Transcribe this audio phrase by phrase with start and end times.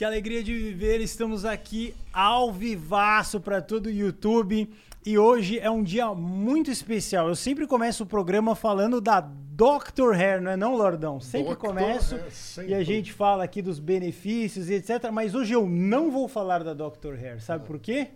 [0.00, 4.66] Que alegria de viver, estamos aqui ao vivaço para todo o YouTube.
[5.04, 7.28] E hoje é um dia muito especial.
[7.28, 10.14] Eu sempre começo o programa falando da Dr.
[10.16, 11.20] Hair, não é não, Lordão?
[11.20, 11.58] Sempre Dr.
[11.58, 12.70] começo Hair, sempre.
[12.70, 15.10] e a gente fala aqui dos benefícios e etc.
[15.12, 17.22] Mas hoje eu não vou falar da Dr.
[17.22, 17.42] Hair.
[17.42, 18.08] Sabe por quê?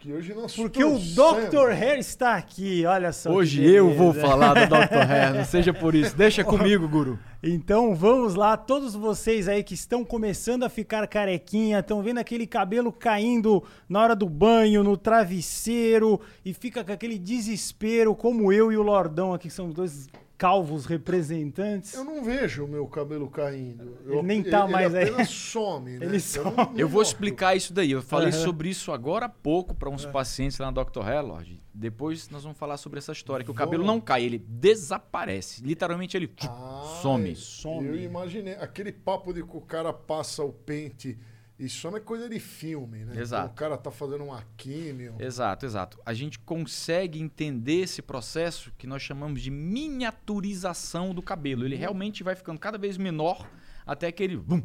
[0.00, 0.98] Que hoje nós Porque o.
[0.98, 1.72] Dr.
[1.72, 3.30] Hair está aqui, olha só.
[3.30, 4.96] Hoje eu vou falar do Dr.
[4.96, 6.16] Hair, não seja por isso.
[6.16, 7.18] Deixa comigo, guru.
[7.42, 12.46] Então vamos lá, todos vocês aí que estão começando a ficar carequinha, estão vendo aquele
[12.46, 18.72] cabelo caindo na hora do banho, no travesseiro, e fica com aquele desespero, como eu
[18.72, 20.08] e o Lordão aqui, que são dois
[20.40, 21.92] calvos representantes.
[21.92, 23.98] Eu não vejo o meu cabelo caindo.
[24.06, 25.02] Eu- Ele nem tá mais aí.
[25.02, 26.06] Ele apenas some, né?
[26.06, 26.56] Ele Eu, some.
[26.56, 27.90] não- Eu não vou explicar isso daí.
[27.90, 28.42] Eu falei Aham.
[28.42, 31.02] sobre isso agora há pouco para uns pacientes lá na Dr.
[31.06, 31.62] Hair, Lorde.
[31.74, 35.62] Depois nós vamos falar sobre essa história, que o cabelo não cai, ele desaparece.
[35.62, 37.36] Literalmente ele Ah, some.
[37.36, 37.86] some.
[37.86, 38.54] Eu imaginei.
[38.54, 41.18] Aquele papo de que o cara passa o pente
[41.60, 43.20] e some é coisa de filme, né?
[43.20, 43.44] Exato.
[43.44, 45.14] Então, o cara tá fazendo uma químio.
[45.18, 46.00] Exato, exato.
[46.06, 51.66] A gente consegue entender esse processo que nós chamamos de miniaturização do cabelo.
[51.66, 53.46] Ele realmente vai ficando cada vez menor
[53.86, 54.62] até que ele bum,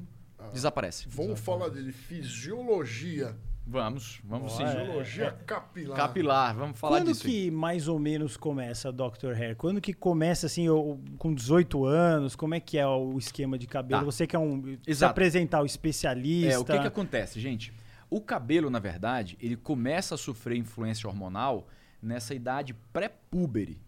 [0.54, 1.06] desaparece.
[1.10, 3.36] Vamos falar de fisiologia.
[3.68, 4.64] Vamos, vamos sim.
[4.64, 5.98] Olha, Fisiologia capilar.
[5.98, 7.26] Capilar, vamos falar Quando disso.
[7.26, 7.34] aí.
[7.46, 9.32] que mais ou menos começa Dr.
[9.36, 9.56] Hair?
[9.56, 12.36] Quando que começa assim, eu- com 18 anos?
[12.36, 14.02] Como é que é o esquema de cabelo?
[14.02, 14.06] Tá.
[14.06, 16.54] Você que é um se apresentar o especialista.
[16.54, 17.74] É, o que, que acontece, gente?
[18.08, 21.68] O cabelo, na verdade, ele começa a sofrer influência hormonal
[22.00, 23.80] nessa idade pré-púbere,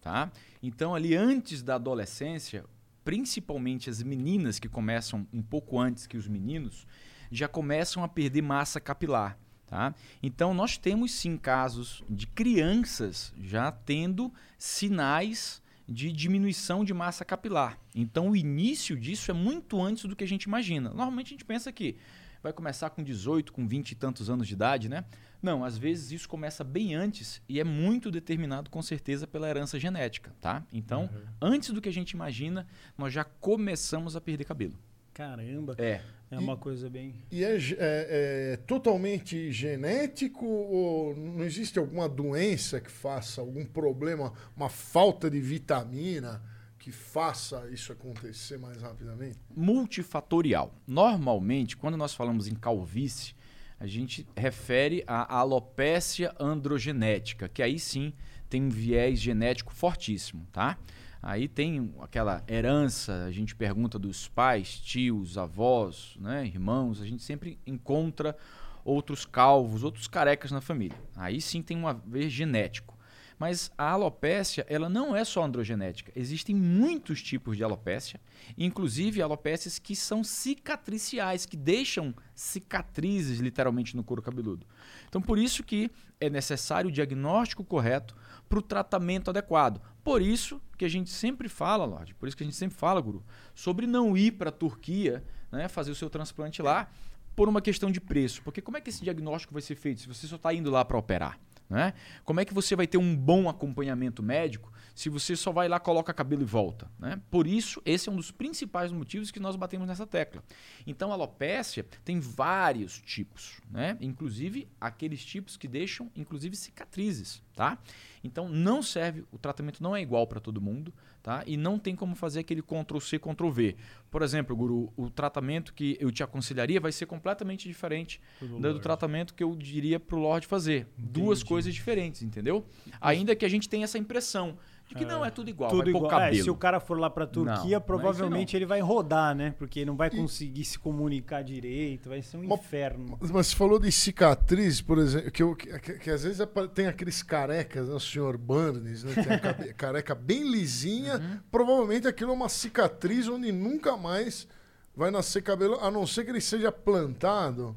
[0.00, 0.32] tá?
[0.60, 2.64] Então, ali antes da adolescência,
[3.04, 6.86] principalmente as meninas que começam um pouco antes que os meninos,
[7.32, 9.94] já começam a perder massa capilar, tá?
[10.22, 17.78] Então, nós temos sim casos de crianças já tendo sinais de diminuição de massa capilar.
[17.94, 20.90] Então, o início disso é muito antes do que a gente imagina.
[20.90, 21.96] Normalmente a gente pensa que
[22.42, 25.04] vai começar com 18, com 20 e tantos anos de idade, né?
[25.40, 29.78] Não, às vezes isso começa bem antes e é muito determinado com certeza pela herança
[29.78, 30.64] genética, tá?
[30.72, 31.10] Então,
[31.40, 32.66] antes do que a gente imagina,
[32.96, 34.78] nós já começamos a perder cabelo.
[35.14, 35.74] Caramba.
[35.78, 36.00] É.
[36.30, 37.14] É uma coisa bem.
[37.30, 44.32] E é, é- é totalmente genético ou não existe alguma doença que faça algum problema,
[44.56, 46.42] uma falta de vitamina
[46.78, 49.38] que faça isso acontecer mais rapidamente?
[49.54, 50.74] multifatorial.
[50.86, 53.34] Normalmente, quando nós falamos em calvície,
[53.78, 58.12] a gente refere à alopécia androgenética, que aí sim
[58.48, 60.78] tem um viés genético fortíssimo, tá?
[61.22, 67.22] Aí tem aquela herança, a gente pergunta dos pais, tios, avós, né, irmãos, a gente
[67.22, 68.36] sempre encontra
[68.84, 70.98] outros calvos, outros carecas na família.
[71.14, 72.98] Aí sim tem um haver genético.
[73.38, 76.12] Mas a alopécia, ela não é só androgenética.
[76.14, 78.20] Existem muitos tipos de alopécia,
[78.56, 84.64] inclusive alopécias que são cicatriciais, que deixam cicatrizes literalmente no couro cabeludo.
[85.08, 85.90] Então, por isso que
[86.20, 88.14] é necessário o diagnóstico correto
[88.48, 89.80] para o tratamento adequado.
[90.04, 93.00] Por isso que a gente sempre fala, Lorde, por isso que a gente sempre fala,
[93.00, 93.24] Guru,
[93.54, 96.90] sobre não ir para a Turquia, né, fazer o seu transplante lá,
[97.36, 98.42] por uma questão de preço.
[98.42, 100.84] Porque como é que esse diagnóstico vai ser feito se você só está indo lá
[100.84, 101.38] para operar?
[101.72, 101.94] Né?
[102.22, 105.80] Como é que você vai ter um bom acompanhamento médico se você só vai lá,
[105.80, 106.90] coloca cabelo e volta?
[106.98, 107.18] Né?
[107.30, 110.44] Por isso, esse é um dos principais motivos que nós batemos nessa tecla.
[110.86, 113.96] Então, a alopécia tem vários tipos, né?
[114.02, 117.42] inclusive aqueles tipos que deixam, inclusive, cicatrizes.
[117.56, 117.78] Tá?
[118.22, 121.42] Então, não serve, o tratamento não é igual para todo mundo tá?
[121.46, 123.76] e não tem como fazer aquele Ctrl-C, Ctrl-V.
[124.10, 128.80] Por exemplo, Guru, o tratamento que eu te aconselharia vai ser completamente diferente do, do
[128.80, 130.88] tratamento que eu diria para o Lorde fazer.
[130.96, 131.48] Duas Entendi.
[131.48, 132.66] coisas diferentes, entendeu?
[133.00, 134.58] Ainda que a gente tenha essa impressão
[134.92, 136.20] de que não é tudo igual, Tudo igual.
[136.20, 139.34] É, se o cara for lá pra Turquia, Não, não é provavelmente ele vai rodar,
[139.34, 139.54] né?
[139.58, 143.18] Porque ele não vai conseguir se comunicar direito, vai ser um Uma- inferno.
[143.20, 146.86] Mas você falou de cicatriz, por exemplo, que, eu- que- que- que às vezes tem
[146.86, 149.14] aqueles carecas, né, o senhor Burns, né?
[149.14, 151.16] Tem a cabe- careca bem lisinha.
[151.16, 151.38] Uhum.
[151.50, 154.46] Provavelmente aquilo é uma cicatriz onde nunca mais
[154.94, 157.74] vai nascer cabelo, a não ser que ele seja plantado.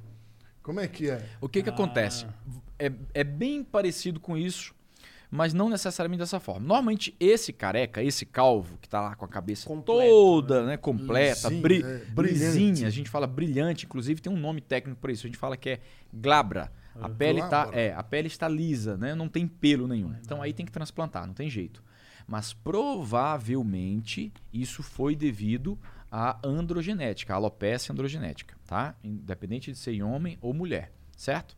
[0.62, 1.23] Como é que é?
[1.39, 1.73] O que, que Ah.
[1.73, 2.25] acontece?
[2.77, 4.75] É, é bem parecido com isso,
[5.30, 6.62] mas não necessariamente dessa forma.
[6.62, 10.77] Normalmente, esse careca, esse calvo, que tá lá com a cabeça Completo, toda, né?
[10.77, 12.86] Completa, Lisinho, bri é, brilhante.
[12.86, 15.25] a gente fala brilhante, inclusive tem um nome técnico para isso.
[15.25, 15.80] A gente fala que é
[16.13, 16.72] glabra.
[17.00, 19.13] A pele, tá, é, a pele está lisa, né?
[19.13, 20.13] Não tem pelo nenhum.
[20.22, 21.83] Então aí tem que transplantar, não tem jeito.
[22.25, 25.77] Mas provavelmente isso foi devido
[26.10, 28.95] à androgenética, à alopecia androgenética, tá?
[29.04, 31.57] Independente de ser em homem ou mulher, certo?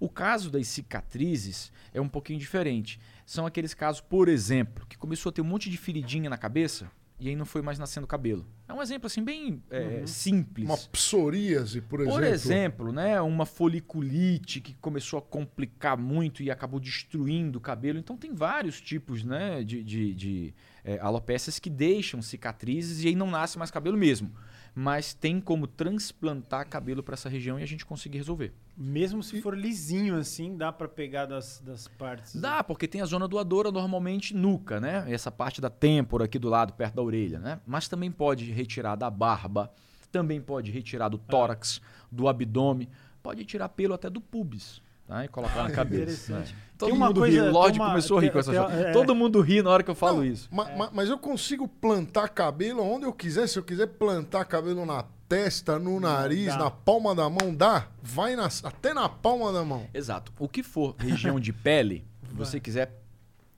[0.00, 2.98] O caso das cicatrizes é um pouquinho diferente.
[3.24, 6.90] São aqueles casos, por exemplo, que começou a ter um monte de feridinha na cabeça
[7.18, 8.46] e aí não foi mais nascendo cabelo.
[8.68, 10.06] É um exemplo assim bem é, Uhum.
[10.06, 10.66] simples.
[10.68, 12.14] Uma psoríase, por exemplo.
[12.18, 17.98] Por exemplo, né, uma foliculite que começou a complicar muito e acabou destruindo o cabelo.
[17.98, 20.54] Então tem vários tipos né, de, de, de
[20.84, 24.30] é, alopécias que deixam cicatrizes e aí não nasce mais cabelo mesmo.
[24.78, 28.52] Mas tem como transplantar cabelo para essa região e a gente conseguir resolver.
[28.76, 32.36] Mesmo se for lisinho assim, dá pra pegar das, das partes.
[32.36, 35.06] Dá, porque tem a zona doadora normalmente nuca, né?
[35.08, 37.58] Essa parte da têmpora aqui do lado, perto da orelha, né?
[37.66, 39.72] Mas também pode retirar da barba,
[40.12, 41.80] também pode retirar do tórax,
[42.12, 42.86] do abdômen,
[43.22, 44.82] pode tirar pelo até do pubis.
[45.06, 45.24] Tá?
[45.24, 46.32] E colocar na cabeça.
[46.40, 46.44] Né?
[46.78, 48.60] Todo Tem mundo coisa- ri, o Lorde tem uma- começou a rir com essa tem-
[48.60, 48.88] história.
[48.88, 48.92] é.
[48.92, 50.46] Todo mundo ri na hora que eu falo Não, isso.
[50.52, 53.46] ma- ma- Mas eu consigo plantar cabelo onde eu quiser.
[53.48, 56.58] Se eu quiser plantar cabelo na testa, no nariz, dá.
[56.58, 57.88] na palma da mão, dá.
[58.02, 59.86] Vai nas- até na palma da mão.
[59.94, 60.32] Exato.
[60.38, 62.92] O que for região de pele, se você quiser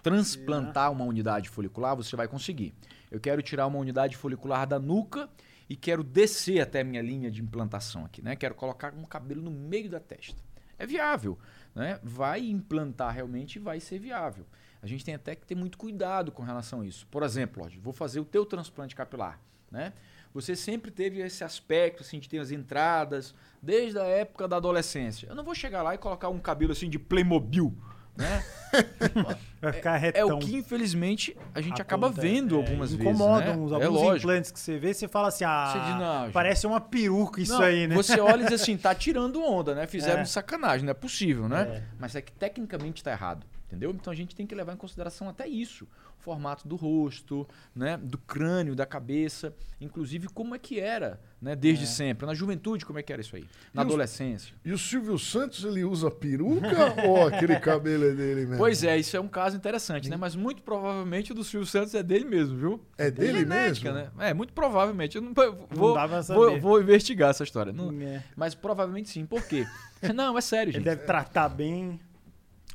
[0.03, 2.73] transplantar uma unidade folicular, você vai conseguir.
[3.11, 5.29] Eu quero tirar uma unidade folicular da nuca
[5.69, 8.37] e quero descer até a minha linha de implantação aqui, né?
[8.37, 10.37] Quero colocar um cabelo no meio da testa.
[10.78, 11.38] É viável,
[11.75, 11.98] né?
[12.02, 14.46] Vai implantar realmente e vai ser viável.
[14.80, 17.06] A gente tem até que ter muito cuidado com relação a isso.
[17.08, 19.40] Por exemplo, Lorde, vou fazer o teu transplante capilar,
[19.70, 19.92] né?
[20.32, 25.26] Você sempre teve esse aspecto assim de ter as entradas desde a época da adolescência.
[25.28, 27.76] Eu não vou chegar lá e colocar um cabelo assim de Playmobil,
[28.19, 28.44] né?
[29.61, 30.37] Vai ficar É retão.
[30.37, 33.79] o que infelizmente a gente acaba vendo é, algumas Incomodam vezes, uns, né?
[33.81, 34.17] É alguns lógico.
[34.19, 37.55] implantes que você vê, você fala assim, ah, Você diz, não, parece uma peruca isso
[37.55, 37.94] Não, aí, né?
[37.97, 39.87] Você olha e diz assim, tá tirando onda, né?
[39.87, 40.25] Fizeram É.
[40.26, 41.62] sacanagem, não é possível, né?
[41.62, 41.82] É.
[41.99, 43.91] Mas é que tecnicamente tá errado, entendeu?
[43.93, 45.87] Então a gente tem que levar em consideração até isso.
[46.19, 47.97] O formato do rosto, né?
[47.97, 49.55] Do crânio, da cabeça.
[49.81, 51.55] Inclusive como é que era, né?
[51.55, 52.26] Desde sempre.
[52.26, 53.44] Na juventude, como é que era isso aí?
[53.73, 54.53] Na E adolescência.
[54.65, 58.56] E o Silvio Santos, ele usa peruca ou aquele cabelo é dele mesmo?
[58.59, 60.17] Pois é, isso é um caso interessante, né?
[60.17, 62.81] Mas muito provavelmente o do Silvio Santos é dele mesmo, viu?
[62.99, 64.11] É dele Genética, mesmo?
[64.19, 64.31] né?
[64.31, 65.14] É, muito provavelmente.
[65.17, 65.32] Eu não,
[65.71, 67.73] vou, pra vou, vou investigar essa história.
[67.73, 68.25] Não- É.
[68.35, 69.25] mas provavelmente sim.
[69.25, 69.64] Por quê?
[70.14, 70.85] Não, é sério, Ele gente.
[70.85, 71.99] deve tratar bem.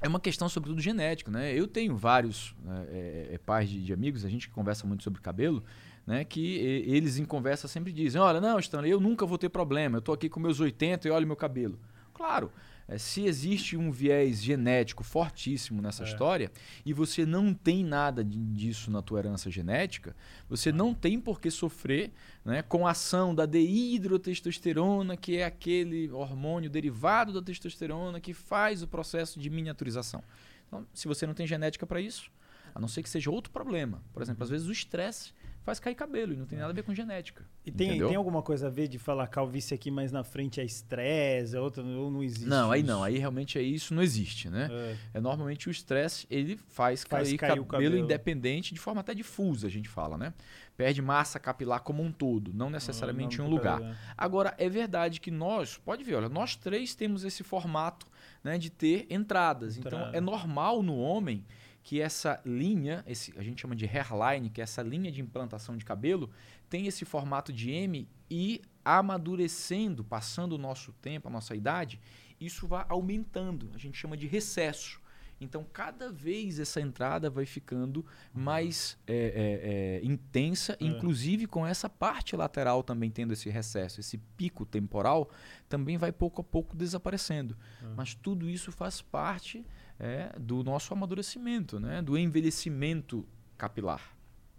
[0.03, 1.57] É uma questão, sobretudo, genética, né?
[1.57, 5.01] Eu tenho vários né, é, é, pais de, de amigos, a gente que conversa muito
[5.01, 5.63] sobre cabelo,
[6.05, 6.25] né?
[6.25, 9.97] Que e- eles em conversa sempre dizem, olha, não, Stanley, eu nunca vou ter problema,
[9.97, 11.79] eu tô aqui com meus 80 e olha meu cabelo.
[12.13, 12.51] Claro,
[12.87, 16.51] é, se existe um viés genético fortíssimo nessa história
[16.85, 20.15] e você não tem nada disso na tua herança genética,
[20.49, 22.11] você não tem por que sofrer
[22.43, 28.83] né, com a ação da dehidrotestosterona, que é aquele hormônio derivado da testosterona que faz
[28.83, 30.23] o processo de miniaturização.
[30.67, 32.31] Então, se você não tem genética para isso,
[32.75, 34.01] a não ser que seja outro problema.
[34.11, 35.31] Por exemplo, às vezes o estresse
[35.63, 37.45] faz cair cabelo e não tem nada a ver com genética.
[37.65, 38.09] E tem, entendeu?
[38.09, 41.61] tem alguma coisa a ver de falar calvície aqui, mas na frente é estresse, a
[41.61, 42.47] outra ou não existe?
[42.47, 42.89] Não, aí isso?
[42.89, 44.69] não, aí realmente é isso não existe, né?
[44.71, 44.97] É.
[45.15, 47.97] É, normalmente o estresse ele faz, Faz cair, cair o cabelo, cabelo.
[47.97, 50.33] independente de forma até difusa, a gente fala, né?
[50.75, 53.81] Perde massa capilar como um todo, não necessariamente em não, um lugar.
[53.81, 53.95] é.
[54.17, 58.07] Agora, é verdade que nós, pode ver, olha, nós três temos esse formato
[58.43, 59.77] né, de ter entradas.
[59.77, 60.17] Então, Entrada.
[60.17, 61.45] é normal no homem
[61.83, 65.75] que essa linha, esse, a gente chama de hairline, que é essa linha de implantação
[65.75, 66.29] de cabelo,
[66.69, 71.99] tem esse formato de M e amadurecendo, passando o nosso tempo, a nossa idade,
[72.39, 73.69] isso vai aumentando.
[73.73, 75.01] A gente chama de recesso.
[75.41, 80.85] Então, cada vez essa entrada vai ficando mais é, é, é, intensa, É.
[80.85, 85.29] inclusive com essa parte lateral também tendo esse recesso, esse pico temporal,
[85.67, 87.57] também vai pouco a pouco desaparecendo.
[87.97, 89.65] Mas tudo isso faz parte
[89.99, 92.01] é, do nosso amadurecimento, né?
[92.01, 93.25] do envelhecimento
[93.57, 94.01] capilar.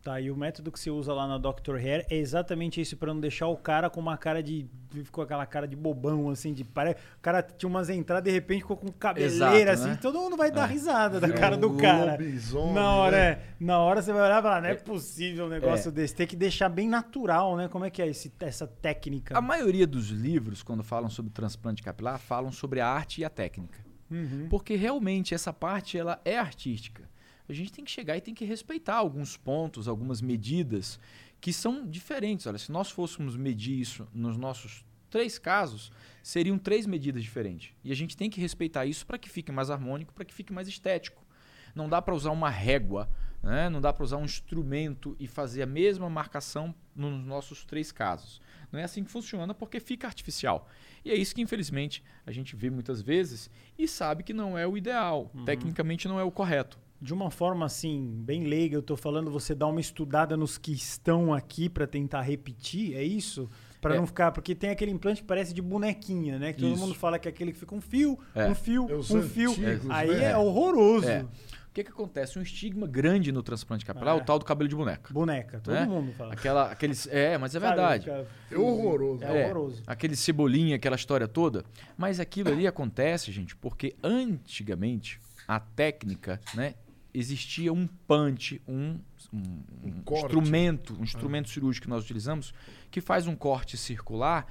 [0.03, 1.77] Tá, e o método que você usa lá na Dr.
[1.77, 4.67] Hair é exatamente isso, pra não deixar o cara com uma cara de.
[5.03, 6.63] Ficou aquela cara de bobão, assim, de.
[6.63, 9.99] pare- O cara tinha umas entradas de repente ficou com cabeleira, Exato, assim, né?
[10.03, 12.13] todo mundo vai dar risada da Virou cara do um cara.
[12.13, 13.25] lobisomem, Na hora, né?
[13.31, 13.43] é.
[13.59, 15.93] Na hora você vai olhar e falar, não é, possível um negócio É.
[15.93, 16.15] desse.
[16.15, 17.67] Tem que deixar bem natural, né?
[17.69, 19.35] Como é que é esse, essa técnica?
[19.39, 23.31] A maioria dos livros, quando falam sobre transplante capilar, falam sobre a arte e a
[23.31, 23.83] técnica.
[24.11, 24.49] Uhum.
[24.49, 27.09] Porque realmente essa parte ela é artística.
[27.49, 30.99] A gente tem que chegar e tem que respeitar alguns pontos, algumas medidas
[31.41, 32.47] que são diferentes.
[32.47, 35.93] Olha, se nós fôssemos medir isso nos nossos três casos,
[36.23, 37.73] seriam três medidas diferentes.
[37.85, 40.53] E a gente tem que respeitar isso para que fique mais harmônico, para que fique
[40.53, 41.23] mais estético.
[41.75, 43.11] Não dá para usar uma régua,
[43.43, 43.69] né?
[43.69, 48.41] não dá para usar um instrumento e fazer a mesma marcação nos nossos três casos.
[48.73, 50.69] Não é assim que funciona porque fica artificial.
[51.05, 54.67] E é isso que, infelizmente, a gente vê muitas vezes e sabe que não é
[54.67, 55.31] o ideal.
[55.45, 56.79] Tecnicamente não é o correto.
[57.01, 60.73] De uma forma assim, bem leiga, eu tô falando, você dá uma estudada nos que
[60.73, 63.51] estão aqui pra tentar repetir, é isso?
[63.83, 63.99] Pra É.
[63.99, 66.55] não ficar, porque tem aquele implante que parece de bonequinha, né?
[66.55, 66.81] Que todo Isso.
[66.81, 68.47] mundo fala que é aquele que fica um fio, É.
[68.47, 69.51] um fio, É um fio.
[69.51, 70.31] antigos, Aí né?
[70.31, 71.07] é horroroso.
[71.75, 72.39] Que, que acontece?
[72.39, 74.23] Um estigma grande no transplante capilar é, É.
[74.23, 75.13] o tal do cabelo de boneca.
[75.13, 75.85] Boneca, todo Né?
[75.85, 76.33] mundo fala.
[76.33, 78.09] Aquela, aqueles, é, mas é verdade.
[78.09, 79.25] É horroroso.
[79.25, 79.45] É, É.
[79.47, 79.83] horroroso.
[79.85, 81.65] Aquele cebolinha, aquela história toda.
[81.99, 86.75] Mas aquilo ali acontece, gente, porque antigamente a técnica, né?
[87.13, 88.99] Existia um punch, um,
[89.33, 90.25] um- um corte.
[90.27, 92.53] instrumento, um instrumento cirúrgico que nós utilizamos,
[92.91, 94.47] que faz um corte circular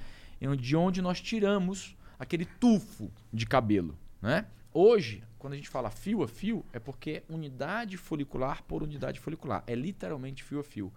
[0.58, 3.98] de onde nós tiramos aquele tufo de cabelo.
[4.20, 4.46] Né?
[4.72, 9.20] Hoje, quando a gente fala fio a fio, é porque é unidade folicular por unidade
[9.20, 9.62] folicular.
[9.66, 10.90] É literalmente fio a fio.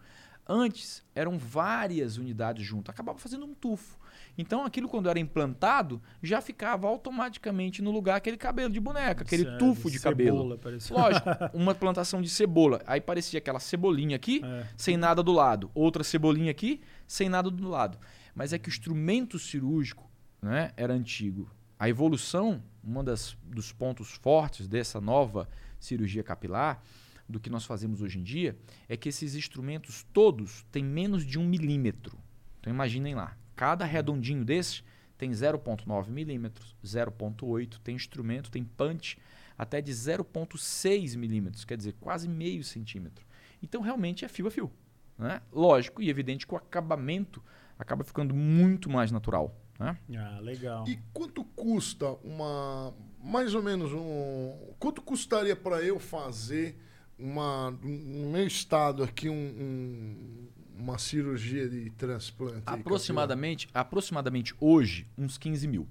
[0.48, 4.00] Antes eram várias unidades juntas, acabava fazendo um tufo.
[4.38, 9.44] Então aquilo quando era implantado já ficava automaticamente no lugar aquele cabelo de boneca, aquele
[9.44, 10.38] Sério, tufo de cabelo.
[10.38, 10.96] cebola, parecia.
[10.96, 12.82] Lógico, uma plantação de cebola.
[12.88, 14.66] Aí parecia aquela cebolinha aqui, É.
[14.78, 15.70] sem nada do lado.
[15.76, 17.98] Outra cebolinha aqui, sem nada do lado.
[18.34, 20.10] Mas é que o instrumento cirúrgico
[20.42, 21.50] né, era antigo.
[21.80, 23.04] A evolução, um
[23.44, 25.48] dos pontos fortes dessa nova
[25.80, 26.82] cirurgia capilar,
[27.30, 28.58] do que nós fazemos hoje em dia,
[28.88, 32.18] é que esses instrumentos todos têm menos de um milímetro.
[32.60, 34.82] Então imaginem lá, cada redondinho desse
[35.18, 39.18] tem 0,9 milímetros, 0,8, tem instrumento, tem punch
[39.58, 43.26] até de 0,6 milímetros, quer dizer, quase meio centímetro.
[43.62, 44.72] Então realmente é fio a fio.
[45.18, 45.42] Né?
[45.52, 47.44] Lógico e evidente que o acabamento
[47.78, 49.56] acaba ficando muito mais natural.
[49.80, 49.98] Né?
[50.18, 50.86] Ah, legal.
[50.88, 52.94] E quanto custa uma.
[53.24, 54.56] Mais ou menos um.
[54.80, 56.78] Quanto custaria para eu fazer
[57.18, 57.72] uma.
[57.84, 60.48] No meu estado aqui, um, um-
[60.80, 62.64] uma cirurgia de transplante?
[62.66, 65.88] Aproximadamente, aproximadamente hoje, uns 15 mil.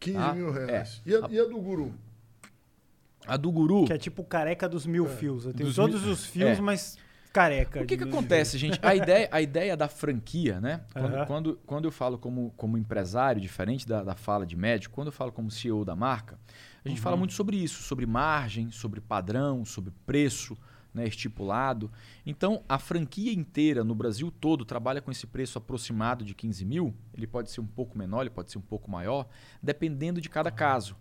[0.00, 0.66] 15 Ah, mil é.
[0.66, 1.02] reais.
[1.06, 1.94] E, a, e a do guru?
[3.26, 3.84] A do guru.
[3.86, 5.46] Que é tipo careca dos mil fios.
[5.46, 6.60] Eu tenho Dos todos mil- os fios, é.
[6.60, 6.98] mas
[7.32, 7.80] careca.
[7.82, 8.78] O que, que acontece, gente?
[8.82, 10.82] A ideia, a ideia da franquia, né?
[10.92, 11.26] Quando, Aham.
[11.26, 15.12] quando, quando eu falo como, como empresário, diferente da, da fala de médico, quando eu
[15.12, 16.38] falo como CEO da marca,
[16.84, 17.02] a gente Uhum.
[17.02, 20.56] fala muito sobre isso, sobre margem, sobre padrão, sobre preço
[20.92, 21.90] né, estipulado.
[22.26, 26.94] Então, a franquia inteira no Brasil todo trabalha com esse preço aproximado de 15 mil.
[27.14, 29.26] Ele pode ser um pouco menor, ele pode ser um pouco maior,
[29.62, 30.94] dependendo de cada caso.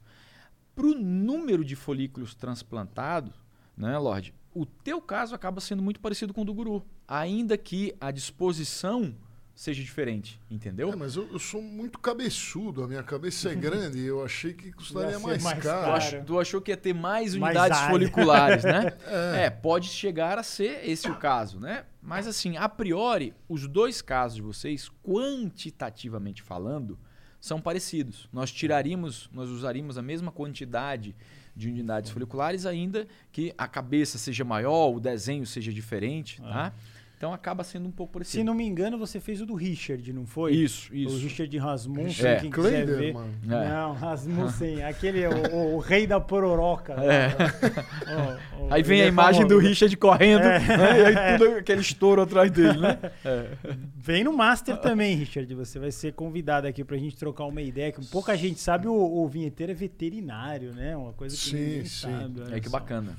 [0.73, 3.33] Para o número de folículos transplantados,
[3.75, 4.33] né, Lorde?
[4.53, 9.15] O teu caso acaba sendo muito parecido com o do guru, ainda que a disposição
[9.53, 10.91] seja diferente, entendeu?
[10.91, 14.53] É, mas eu, eu sou muito cabeçudo, a minha cabeça é grande e eu achei
[14.53, 15.81] que custaria mais, mais Tu, caro.
[15.81, 15.93] caro.
[15.93, 17.91] ach- tu achou que ia ter mais Mais unidades área.
[17.91, 18.93] foliculares, né?
[19.45, 19.49] é.
[19.49, 21.85] pode chegar a ser esse o caso, né?
[22.01, 26.97] Mas assim, a priori, os dois casos de vocês, quantitativamente falando,
[27.39, 28.27] são parecidos.
[28.31, 31.15] Nós tiraríamos, nós usaríamos a mesma quantidade
[31.55, 36.73] de unidades foliculares, ainda que a cabeça seja maior, o desenho seja diferente, tá?
[37.21, 38.39] Então acaba sendo um pouco parecido.
[38.39, 40.53] Se não me engano, você fez o do Richard, não foi?
[40.55, 41.17] Isso, O isso.
[41.19, 42.35] Richard Rasmussen, É.
[42.37, 43.13] quem quiser ver.
[43.13, 43.31] Mano.
[43.43, 43.69] É.
[43.69, 46.93] Não, Rasmussen, aquele, o, o rei da pororoca.
[46.93, 47.29] É.
[48.57, 49.59] Ó, ó, Aí vem a é imagem do.
[49.59, 50.59] Richard correndo, É.
[50.59, 50.99] né?
[50.99, 52.97] e aí tudo aquele estouro atrás dele, né?
[53.95, 55.53] Vem no Master também, Richard.
[55.53, 57.91] Você vai ser convidado aqui pra gente trocar uma ideia.
[57.91, 60.97] Que pouca gente sabe, o, o vinheteiro é veterinário, né?
[60.97, 62.09] Uma coisa que Sim, ninguém sim.
[62.09, 62.41] sabe.
[62.55, 62.79] É que só.
[62.79, 63.15] bacana.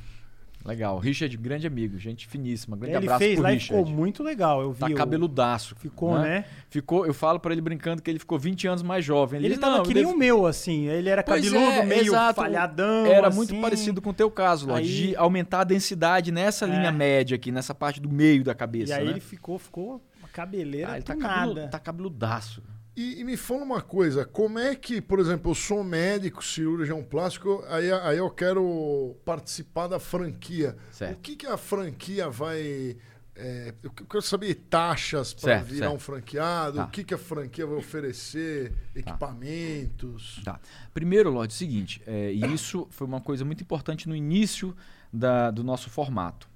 [0.64, 0.98] Legal.
[0.98, 2.76] Richard, grande amigo, gente finíssima.
[2.76, 3.82] Grande Ele abraço fez pro lá e Richard.
[3.84, 4.62] ficou muito legal.
[4.62, 4.78] Eu vi.
[4.80, 5.74] Tá o- cabeludaço.
[5.76, 6.44] Ficou, né?
[6.70, 9.40] Ficou, eu falo pra ele brincando que ele ficou 20 anos mais jovem.
[9.40, 10.86] Ele diz, tava "Não, que nem devo- o meu, assim.
[10.86, 12.40] Ele era Pois cabeludo, é, meio exato.
[12.40, 13.06] falhadão.
[13.06, 13.36] Era assim.
[13.36, 16.68] muito parecido com o teu caso, Lorde, Aí- de aumentar a densidade nessa É.
[16.68, 19.10] linha média aqui, nessa parte do meio da E cabeça, aí né?
[19.10, 22.62] ele ficou, ficou uma cabeleira Ah, ele tá, cabelu, tá cabeludaço.
[22.94, 27.02] E, e me fala uma coisa, como é que, por exemplo, eu sou médico, cirurgião
[27.02, 30.76] plástico, aí, aí eu quero participar da franquia.
[30.90, 31.16] Certo.
[31.16, 32.94] O que, que a franquia vai.
[33.34, 35.94] é, eu quero saber taxas para virar certo.
[35.94, 36.84] um franqueado, Tá.
[36.84, 40.40] o que, que a franquia vai oferecer, equipamentos.
[40.44, 40.60] Tá.
[40.92, 44.76] Primeiro, Lorde, é o seguinte, é, e isso foi uma coisa muito importante no início
[45.10, 46.46] da- do nosso formato.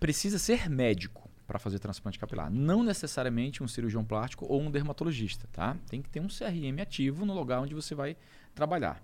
[0.00, 5.48] Precisa ser médico para fazer transplante capilar, não necessariamente um cirurgião plástico ou um dermatologista,
[5.50, 5.76] tá?
[5.88, 8.16] Tem que ter um CRM ativo no lugar onde você vai
[8.54, 9.02] trabalhar.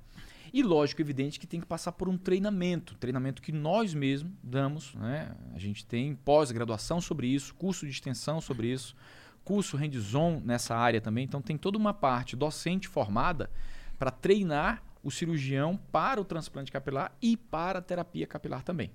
[0.53, 4.95] E lógico, evidente que tem que passar por um treinamento, treinamento que nós mesmos damos,
[4.95, 5.35] né?
[5.57, 8.95] A gente tem pós-graduação sobre isso, curso de extensão sobre isso,
[9.43, 13.51] curso hands-on nessa área também, então tem toda uma parte docente formada
[13.99, 18.93] para treinar o cirurgião para o transplante capilar e para a terapia capilar também.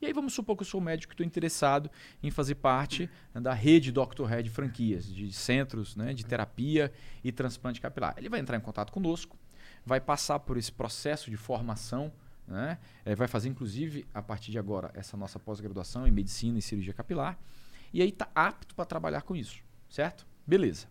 [0.00, 1.90] E aí vamos supor que eu sou médico e estou interessado
[2.22, 4.24] em fazer parte né, da rede Dr.
[4.24, 6.90] Red Franquias, de centros né, de terapia
[7.22, 8.14] e transplante capilar.
[8.16, 9.36] Ele vai entrar em contato conosco,
[9.84, 12.10] vai passar por esse processo de formação,
[12.48, 16.62] né, eh, vai fazer inclusive a partir de agora essa nossa pós-graduação em medicina e
[16.62, 17.38] cirurgia capilar,
[17.92, 20.26] e aí está apto para trabalhar com isso, certo?
[20.46, 20.86] Beleza.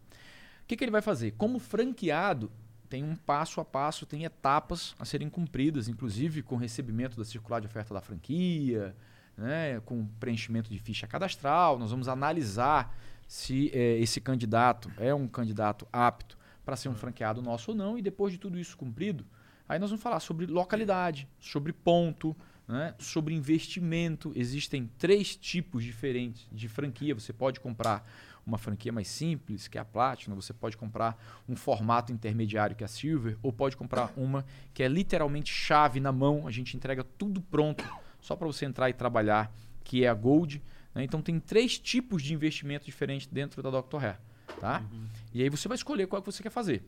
[0.63, 1.31] O que, que ele vai fazer?
[1.31, 2.51] Como franqueado,
[2.89, 7.60] tem um passo a passo, tem etapas a serem cumpridas, inclusive com recebimento da circular
[7.60, 8.96] de oferta da franquia,
[9.38, 11.77] né, com preenchimento de ficha cadastral.
[11.77, 12.96] Nós vamos analisar
[13.27, 17.98] se é, esse candidato é um candidato apto para ser um franqueado nosso ou não,
[17.98, 19.25] e depois de tudo isso cumprido,
[19.67, 22.36] aí nós vamos falar sobre localidade, sobre ponto,
[22.67, 24.31] né, sobre investimento.
[24.36, 27.15] Existem três tipos diferentes de franquia.
[27.15, 28.08] Você pode comprar
[28.50, 32.84] uma franquia mais simples, que é a Platinum, você pode comprar um formato intermediário, que
[32.84, 36.75] é a Silver, ou pode comprar uma que é literalmente chave na mão, a gente
[36.75, 37.84] entrega tudo pronto,
[38.20, 39.53] só para você entrar e trabalhar,
[39.84, 40.62] que é a Gold.
[40.94, 41.03] Né?
[41.03, 44.03] Então tem três tipos de investimento diferentes dentro da Dr.
[44.03, 44.20] Hair.
[44.60, 44.84] Tá?
[44.91, 45.08] Uhum.
[45.34, 46.84] E aí você vai escolher qual que você quer fazer.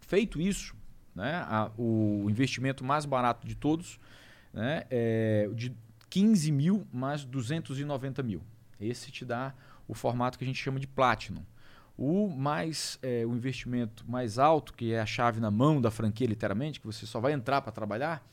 [0.00, 0.74] Feito isso,
[1.14, 3.98] né, a, o investimento mais barato de todos
[4.52, 5.74] né, é de
[6.08, 8.42] 15 mil mais 290 mil.
[8.80, 9.54] Esse te dá
[9.90, 11.42] o formato que a gente chama de Platinum.
[11.98, 16.28] O mais é, o investimento mais alto, que é a chave na mão da franquia,
[16.28, 18.24] literalmente, que você só vai entrar para trabalhar,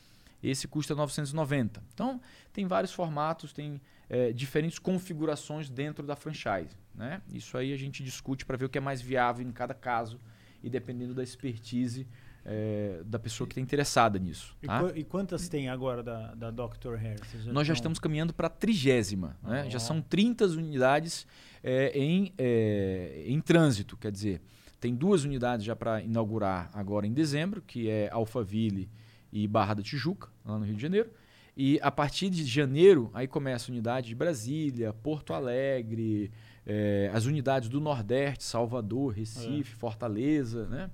[0.42, 1.84] esse custa 990.
[1.94, 2.22] Então,
[2.54, 6.78] tem vários formatos, tem é, diferentes configurações dentro da franchise.
[6.94, 7.22] Né?
[7.34, 10.20] Isso aí a gente discute para ver o que é mais viável em cada caso
[10.64, 12.08] e dependendo da expertise
[12.50, 14.56] é, da pessoa que está interessada nisso.
[14.66, 14.82] Tá?
[14.96, 16.96] E, quantas tem agora da, da Dr.
[16.96, 17.20] Hair?
[17.44, 19.36] Já Nós já estamos caminhando para a trigésima.
[19.44, 19.70] Né?
[19.70, 21.28] Já são 30 unidades
[21.62, 24.42] é, em, é, em trânsito, quer dizer,
[24.80, 28.90] tem duas unidades já para inaugurar agora em dezembro, que é Alphaville
[29.32, 31.10] e Barra da Tijuca, lá no Rio de Janeiro.
[31.56, 36.32] E a partir de janeiro, aí começa a unidade de Brasília, Porto Alegre,
[36.66, 39.76] é, as unidades do Nordeste, Salvador, Recife, é.
[39.76, 40.90] Fortaleza, né?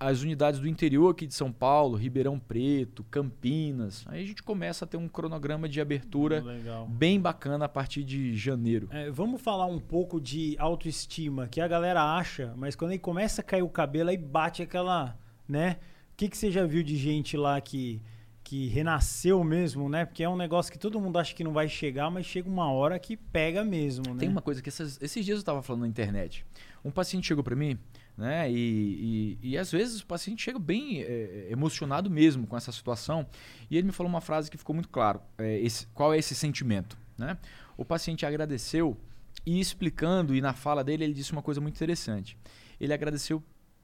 [0.00, 4.04] As unidades do interior aqui de São Paulo, Ribeirão Preto, Campinas.
[4.06, 6.86] Aí a gente começa a ter um cronograma de abertura Legal.
[6.86, 8.88] bem bacana a partir de janeiro.
[8.92, 13.40] É, vamos falar um pouco de autoestima, que a galera acha, mas quando aí começa
[13.40, 15.78] a cair o cabelo, aí bate aquela, né?
[16.12, 18.00] O que, que você já viu de gente lá que,
[18.44, 20.04] que renasceu mesmo, né?
[20.04, 22.70] Porque é um negócio que todo mundo acha que não vai chegar, mas chega uma
[22.70, 24.20] hora que pega mesmo, né?
[24.20, 26.46] Tem uma coisa que essas, esses dias eu estava falando na internet.
[26.84, 27.78] Um paciente chegou para mim
[28.18, 28.50] né?
[28.50, 33.24] E, e, e, às vezes o paciente chega bem é, emocionado mesmo com essa situação.
[33.70, 36.34] E ele me falou uma frase que ficou muito claro: é, esse, qual é esse
[36.34, 36.98] sentimento?
[37.16, 37.38] Né?
[37.76, 38.98] O paciente agradeceu
[39.46, 42.36] e explicando, e na fala dele ele disse uma coisa muito interessante.
[42.80, 43.40] Ele agradeceu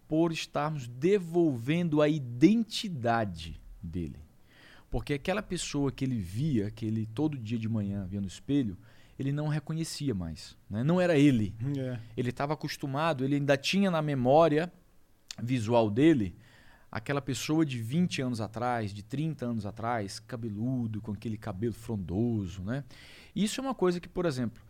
[0.08, 4.18] por estarmos devolvendo a identidade dele.
[4.90, 8.76] Porque aquela pessoa que ele via, que ele todo dia de manhã via no espelho,
[9.18, 10.56] ele não reconhecia mais.
[10.68, 10.82] Né?
[10.82, 11.54] Não era ele.
[11.78, 11.98] É.
[12.16, 14.72] Ele estava acostumado, ele ainda tinha na memória
[15.42, 16.36] visual dele
[16.90, 22.62] aquela pessoa de 20 anos atrás, de 30 anos atrás, cabeludo, com aquele cabelo frondoso.
[22.62, 22.84] Né?
[23.34, 24.62] Isso é uma coisa que, por exemplo,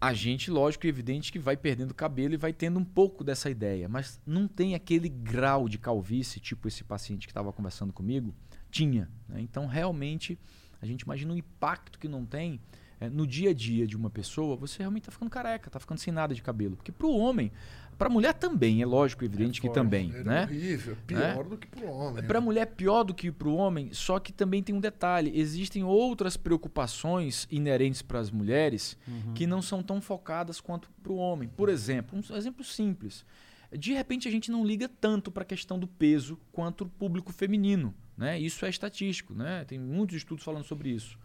[0.00, 3.50] a gente, lógico e evidente, que vai perdendo cabelo e vai tendo um pouco dessa
[3.50, 8.34] ideia, mas não tem aquele grau de calvície, tipo esse paciente que estava conversando comigo,
[8.70, 9.10] tinha.
[9.26, 9.40] Né?
[9.40, 10.38] Então, realmente
[10.80, 12.60] a gente imagina o impacto que não tem
[13.00, 15.98] é, no dia a dia de uma pessoa, você realmente está ficando careca, está ficando
[15.98, 16.76] sem nada de cabelo.
[16.76, 17.52] Porque para o homem,
[17.96, 20.12] para a mulher também, é lógico, evidente é que também.
[20.14, 20.42] É né?
[20.44, 21.48] horrível, pior é?
[21.48, 22.24] do que para o homem.
[22.24, 22.44] Para a né?
[22.44, 26.36] mulher, pior do que para o homem, só que também tem um detalhe: existem outras
[26.36, 29.34] preocupações inerentes para as mulheres uhum.
[29.34, 31.48] que não são tão focadas quanto para o homem.
[31.48, 33.24] Por exemplo, um exemplo simples.
[33.70, 37.32] De repente a gente não liga tanto para a questão do peso quanto o público
[37.32, 37.94] feminino.
[38.18, 38.38] Né?
[38.38, 39.64] Isso é estatístico, né?
[39.64, 41.16] tem muitos estudos falando sobre isso.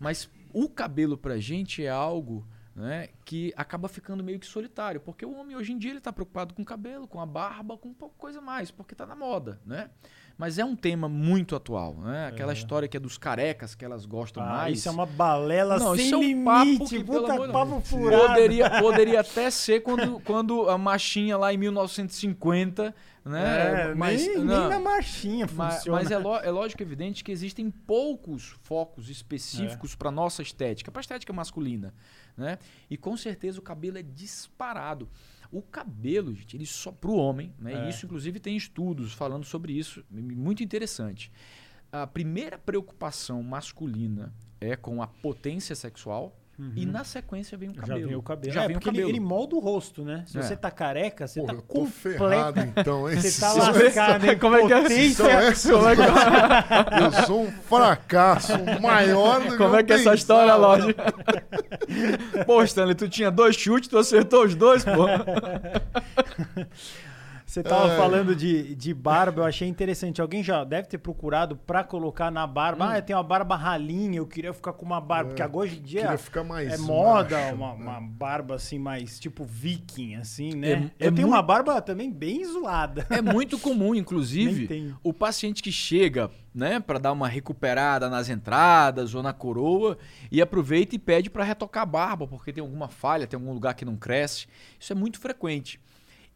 [0.00, 2.44] Mas o cabelo para a gente é algo
[2.78, 6.12] né, que acaba ficando meio que solitário, porque o homem hoje em dia ele está
[6.12, 9.60] preocupado com o cabelo, com a barba, com pouca coisa mais, porque está na moda,
[9.66, 9.90] né?
[10.36, 12.28] Mas é um tema muito atual, né?
[12.28, 12.54] Aquela é.
[12.54, 14.78] história que é dos carecas que elas gostam ah, mais.
[14.78, 18.28] Isso é uma balela não, sem isso é um limite, papo que, puta papo furado.
[18.28, 22.94] Poderia, poderia até ser quando, quando a machinha lá em 1950
[23.28, 23.90] né?
[23.90, 25.98] É, mas, nem, não, nem na marchinha funciona.
[26.02, 29.96] Mas, é, é lógico, evidente, que existem poucos focos específicos é.
[29.96, 31.94] para nossa estética, para a estética masculina.
[32.36, 32.58] Né?
[32.88, 35.08] E com certeza o cabelo é disparado.
[35.50, 37.72] O cabelo, gente, ele só para o homem, né?
[37.72, 37.86] É.
[37.86, 41.32] E isso, inclusive, tem estudos falando sobre isso, muito interessante.
[41.90, 46.72] A primeira preocupação masculina é com a potência sexual, Uhum.
[46.74, 48.00] E na sequência vem o cabelo.
[48.00, 48.52] Já vem o cabelo.
[48.52, 49.04] Já é, vem o cabelo.
[49.04, 50.24] Ele, ele, molda o rosto, né?
[50.26, 50.42] Se é.
[50.42, 52.18] você tá careca, você Porra, tá completo.
[52.18, 53.16] ferrado então, hein?
[53.20, 54.38] Você tá lascado, hein?
[54.38, 54.82] Como é que é?
[54.82, 55.24] Potência...
[55.72, 57.04] Como é que é?
[57.04, 60.96] Eu sou um fracasso maior do que Como é que é essa história, Lorde?
[62.44, 65.06] pô, Stanley, tu tinha dois chutes, tu acertou os dois, pô.
[67.58, 67.96] Você tava É.
[67.96, 70.20] falando de, de barba, eu achei interessante.
[70.20, 72.84] Alguém já deve ter procurado pra colocar na barba.
[72.84, 72.88] Hum.
[72.90, 75.30] Ah, eu tenho uma barba ralinha, eu queria ficar com uma barba.
[75.30, 77.82] Porque agora hoje em dia Queria ficar mais é moda macho, uma, né?
[77.82, 80.70] uma barba assim, mais tipo viking, assim, né?
[80.70, 83.06] É- eu é tenho muito- uma barba também bem zoada.
[83.10, 89.14] É muito comum, inclusive, o paciente que chega, né, para dar uma recuperada nas entradas
[89.14, 89.98] ou na coroa
[90.30, 93.74] e aproveita e pede para retocar a barba porque tem alguma falha, tem algum lugar
[93.74, 94.46] que não cresce.
[94.78, 95.80] Isso é muito frequente.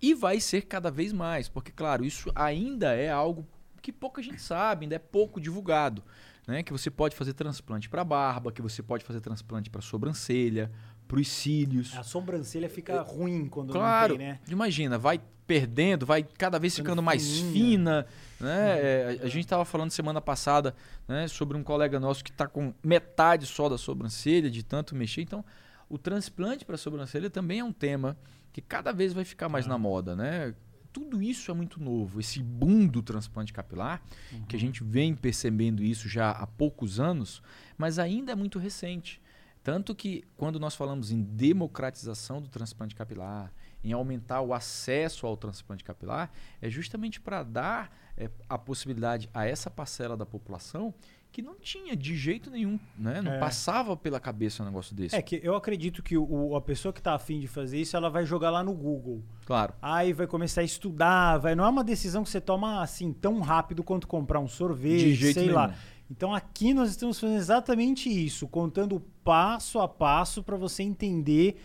[0.03, 3.47] E vai ser cada vez mais, porque claro, isso ainda é algo
[3.81, 6.03] que pouca gente sabe, ainda é pouco divulgado,
[6.47, 6.63] né?
[6.63, 10.71] Que você pode fazer transplante para barba, que você pode fazer transplante para sobrancelha,
[11.07, 11.97] para os cílios.
[11.97, 14.41] A sobrancelha fica ruim quando Claro, não tem, né?
[14.49, 17.53] imagina, vai perdendo, vai cada vez Ficando ficando mais fininha.
[17.53, 18.07] fina.
[18.41, 18.79] Né?
[18.81, 20.75] É, a, a gente estava falando semana passada
[21.07, 25.23] né, sobre um colega nosso que está com metade só da sobrancelha, de tanto mexer.
[25.23, 25.45] Então,
[25.89, 28.17] o transplante para sobrancelha também é um tema
[28.53, 30.15] que cada vez vai ficar mais na moda.
[30.15, 30.55] Né?
[30.93, 32.21] Tudo isso é muito novo.
[32.21, 34.03] Esse boom do transplante capilar,
[34.49, 37.43] que a gente vem percebendo isso já há poucos anos,
[37.79, 39.21] mas ainda é muito recente.
[39.63, 45.37] Tanto que quando nós falamos em democratização do transplante capilar, em aumentar o acesso ao
[45.37, 50.93] transplante capilar, é justamente para dar é, a possibilidade a essa parcela da população
[51.33, 53.23] que não tinha de jeito nenhum, né?
[53.23, 53.39] não É.
[53.39, 55.17] passava pela cabeça um negócio desse.
[55.17, 58.11] É que eu acredito que o, a pessoa que tá afim de fazer isso, ela
[58.11, 59.23] vai jogar lá no Google.
[59.47, 59.73] Claro.
[59.81, 61.55] Aí vai começar a estudar, vai.
[61.55, 65.15] Não é uma decisão que você toma assim tão rápido quanto comprar um sorvete, De
[65.15, 65.69] jeito sei lá.
[65.69, 65.79] nenhum.
[66.11, 71.57] Então aqui nós estamos fazendo exatamente isso, contando passo a passo para você entender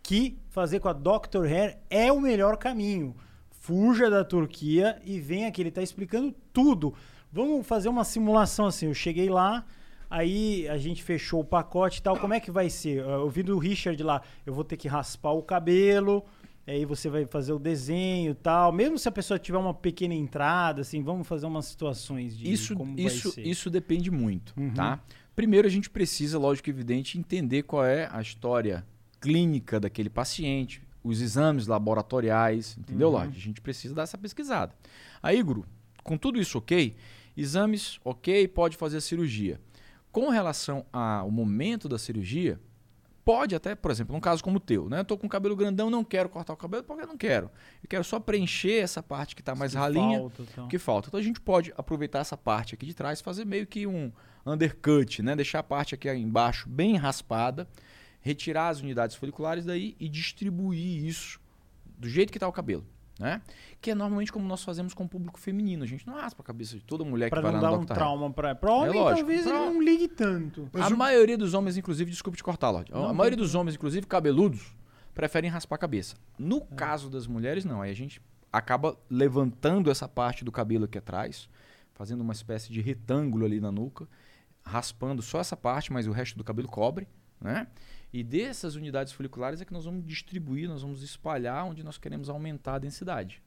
[0.00, 1.44] que fazer com a Dr.
[1.44, 3.16] Hair é o melhor caminho.
[3.50, 6.94] Fuja da Turquia e vem aqui, ele tá explicando tudo.
[7.32, 8.86] Vamos fazer uma simulação assim.
[8.86, 9.64] Eu cheguei lá,
[10.08, 12.16] aí a gente fechou o pacote e tal.
[12.18, 12.98] Como é que vai ser?
[13.02, 16.24] Eu vi do Richard lá, eu vou ter que raspar o cabelo,
[16.66, 18.72] aí você vai fazer o desenho e tal.
[18.72, 22.74] Mesmo se a pessoa tiver uma pequena entrada, assim, vamos fazer umas situações de Isso,
[22.74, 23.46] como isso, vai ser.
[23.46, 24.72] isso depende muito, Uhum.
[24.72, 25.00] tá?
[25.36, 28.84] Primeiro a gente precisa, lógico e evidente, entender qual é a história
[29.20, 33.14] clínica daquele paciente, os exames laboratoriais, entendeu, Uhum.
[33.14, 33.36] Lorde?
[33.36, 34.74] A gente precisa dar essa pesquisada.
[35.22, 35.64] Aí, Guru,
[36.02, 36.96] com tudo isso ok,
[37.40, 39.60] exames ok, pode fazer a cirurgia.
[40.10, 42.58] Com relação ao momento da cirurgia,
[43.24, 45.00] pode até, por exemplo, num caso como o teu, né?
[45.00, 47.50] Eu tô com o cabelo grandão, não quero cortar o cabelo porque eu não quero.
[47.82, 50.68] Eu quero só preencher essa parte que está mais Que ralinha falta, então.
[50.68, 51.08] que falta.
[51.08, 54.10] Então a gente pode aproveitar essa parte aqui de trás, fazer meio que um
[54.46, 55.36] undercut, né?
[55.36, 57.68] Deixar a parte aqui embaixo bem raspada,
[58.20, 61.38] retirar as unidades foliculares daí e distribuir isso
[61.84, 62.86] do jeito que está o cabelo,
[63.18, 63.42] né?
[63.80, 65.82] Que é normalmente como nós fazemos com o público feminino.
[65.82, 67.76] A gente não raspa a cabeça de toda mulher Pra que vai não lá dar
[67.76, 67.94] no um Dr.
[67.94, 68.54] trauma pra.
[68.54, 69.16] Pra homem, lógico.
[69.18, 70.68] talvez ele Pra- não ligue tanto.
[70.72, 72.92] Mas a o- maioria dos homens, inclusive, desculpe te cortar, Lorde.
[72.92, 74.74] Não, A maioria dos homens, inclusive cabeludos,
[75.14, 76.14] preferem raspar a cabeça.
[76.38, 76.74] No É.
[76.76, 77.82] caso das mulheres, não.
[77.82, 78.20] Aí a gente
[78.52, 81.48] acaba levantando essa parte do cabelo aqui atrás,
[81.94, 84.08] fazendo uma espécie de retângulo ali na nuca,
[84.64, 87.08] raspando só essa parte, mas o resto do cabelo cobre,
[87.40, 87.66] né?
[88.12, 92.28] E dessas unidades foliculares é que nós vamos distribuir, nós vamos espalhar onde nós queremos
[92.28, 93.42] aumentar a densidade.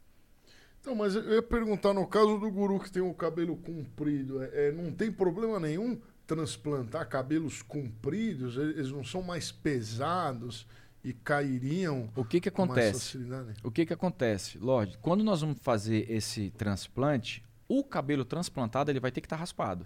[0.80, 4.68] Então, mas eu ia perguntar, no caso do guru que tem o cabelo comprido, é,
[4.68, 8.58] é, não tem problema nenhum transplantar cabelos compridos?
[8.58, 10.66] Eles não são mais pesados
[11.04, 13.18] e cairiam O que que acontece?
[13.64, 14.98] O que que acontece, Lorde?
[15.00, 19.86] Quando nós vamos fazer esse transplante, o cabelo transplantado ele vai ter que estar raspado.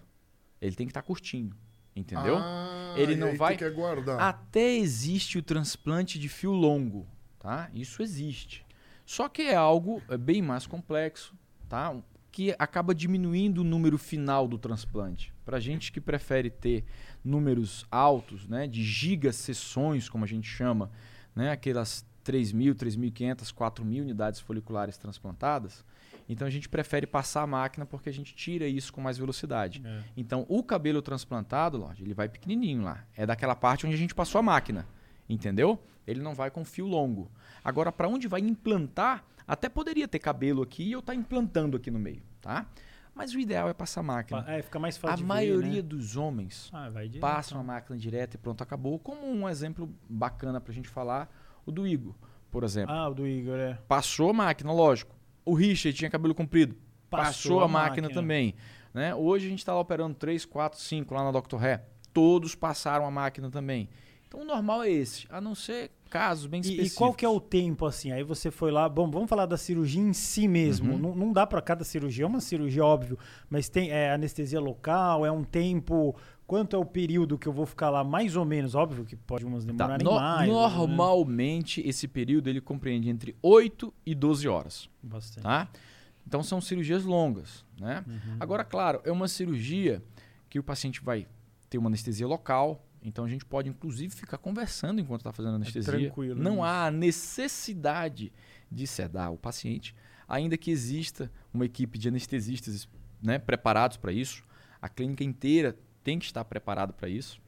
[0.62, 1.56] Ele tem que estar curtinho,
[1.96, 2.38] entendeu?
[2.38, 4.20] Ah, Ele não vai- aguardar.
[4.20, 7.08] Até existe o transplante de fio longo,
[7.40, 7.70] tá?
[7.74, 8.66] Isso existe.
[9.06, 11.34] Só que é algo é, bem mais complexo,
[11.70, 11.96] tá?
[12.32, 15.34] Que acaba diminuindo o número final do transplante.
[15.46, 16.84] Para gente que prefere ter
[17.24, 20.92] números altos, né, de gigassessões, como a gente chama,
[21.36, 25.86] né, aquelas 3.000, 3.500, 4.000 unidades foliculares transplantadas,
[26.28, 29.82] então a gente prefere passar a máquina porque a gente tira isso com mais velocidade.
[29.86, 30.02] É.
[30.18, 33.04] Então, o cabelo transplantado, Lorde, ele vai pequenininho lá.
[33.16, 34.88] É daquela parte onde a gente passou a máquina.
[35.30, 35.82] Entendeu?
[36.08, 37.32] Ele não vai com fio longo.
[37.64, 41.90] Agora, para onde vai implantar, até poderia ter cabelo aqui e eu estar implantando aqui
[41.90, 42.66] no meio, tá?
[43.14, 44.44] Mas o ideal é passar a máquina.
[44.48, 45.82] É, fica mais fácil A de ver, maioria né?
[45.82, 47.20] dos homens Ah, direto.
[47.22, 49.00] passam a máquina direto e pronto, acabou.
[49.00, 51.30] Como um exemplo bacana pra gente falar,
[51.66, 52.14] o do Igor,
[52.52, 52.94] por exemplo.
[52.94, 53.76] Ah, o do Igor, é.
[53.88, 55.16] Passou a máquina, lógico.
[55.46, 56.76] O Richard tinha cabelo comprido.
[57.10, 58.56] Passou, a, máquina, também.
[58.94, 59.14] Né?
[59.14, 61.58] Hoje a gente está lá operando 3, 4, 5 lá na Dr.
[61.58, 61.86] Ré.
[62.12, 63.88] Todos passaram a máquina também.
[64.28, 66.94] Então o normal é esse, a não ser casos bem E, específicos.
[66.94, 68.12] e qual que é o tempo, assim?
[68.12, 70.94] Aí você foi lá, bom, vamos falar da cirurgia em si mesmo.
[70.94, 70.98] Uhum.
[71.00, 73.18] Não, não dá para cada cirurgia, é uma cirurgia, óbvio,
[73.50, 76.16] mas tem é, anestesia local, é um tempo.
[76.48, 78.76] Quanto é o período que eu vou ficar lá, mais ou menos?
[78.76, 80.48] Óbvio que pode umas Tá, demorarem no- mais.
[80.48, 80.54] né?
[80.54, 84.90] normalmente, esse período ele compreende entre 8 e 12 horas.
[85.02, 85.44] Bastante.
[85.44, 85.68] tá?
[86.28, 88.04] Então são cirurgias longas, né?
[88.08, 88.38] Uhum.
[88.40, 90.02] Agora, claro, é uma cirurgia
[90.50, 91.28] que o paciente vai
[91.70, 95.56] ter uma anestesia local, então a gente pode inclusive ficar conversando enquanto está fazendo a
[95.58, 95.94] anestesia.
[95.94, 96.64] É tranquilo Não isso.
[96.64, 98.32] há necessidade
[98.72, 99.96] de sedar o paciente,
[100.28, 102.88] ainda que exista uma equipe de anestesistas
[103.22, 104.44] né, preparados para isso.
[104.82, 107.42] A clínica inteira tem que estar preparada para isso,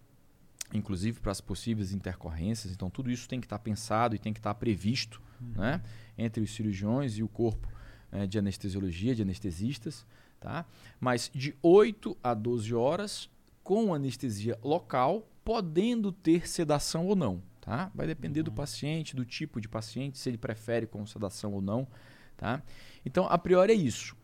[0.74, 2.74] inclusive para as possíveis intercorrências.
[2.74, 5.80] Então, tudo isso tem que estar pensado e tem que estar previsto né,
[6.18, 7.72] entre os cirurgiões e o corpo
[8.12, 10.08] eh, de anestesiologia, de anestesistas.
[10.40, 10.66] Tá?
[11.00, 13.30] Mas de 8 a 12 horas,
[13.64, 17.44] com anestesia local, podendo ter sedação ou não.
[17.62, 17.92] Tá?
[17.94, 21.88] Vai depender do paciente, do tipo de paciente, se ele prefere com sedação ou não.
[22.36, 22.64] Tá?
[23.06, 24.16] Então, a priori é isso.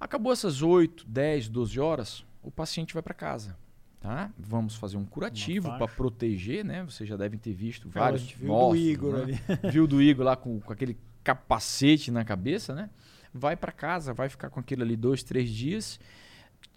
[0.00, 3.56] Acabou essas 8, 10, 12 horas, o paciente vai para casa.
[4.00, 4.30] Tá?
[4.38, 6.82] Vamos fazer um curativo para proteger, né?
[6.84, 9.22] Vocês já devem ter visto É, a vários gente viu nossos, do Igor né?
[9.22, 9.40] ali.
[9.70, 12.88] viu do Igor lá com, com aquele capacete na cabeça, né?
[13.32, 16.00] Vai para casa, vai ficar com aquilo ali dois, três dias.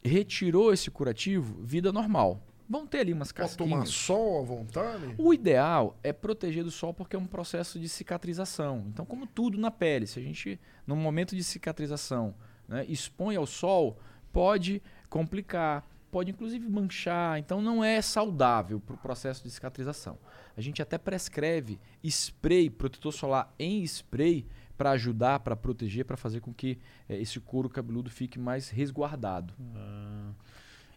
[0.04, 2.46] Retirou esse curativo, vida normal.
[2.70, 3.96] Vão ter ali umas Pode tomar casquinhas.
[3.96, 5.16] sol à vontade?
[5.18, 8.86] O ideal é proteger do sol porque é um processo de cicatrização.
[8.88, 12.36] Então, como tudo na pele, se a gente, no momento de cicatrização,
[12.68, 13.98] né, expõe ao sol,
[14.32, 14.82] pode
[15.14, 17.38] complicar, pode inclusive manchar.
[17.38, 20.18] Então, não é saudável para o processo de cicatrização.
[20.58, 24.44] A gente até prescreve spray, protetor solar em spray,
[24.76, 29.54] para ajudar, para proteger, para fazer com que eh, esse couro cabeludo fique mais resguardado.
[29.76, 30.32] Ah.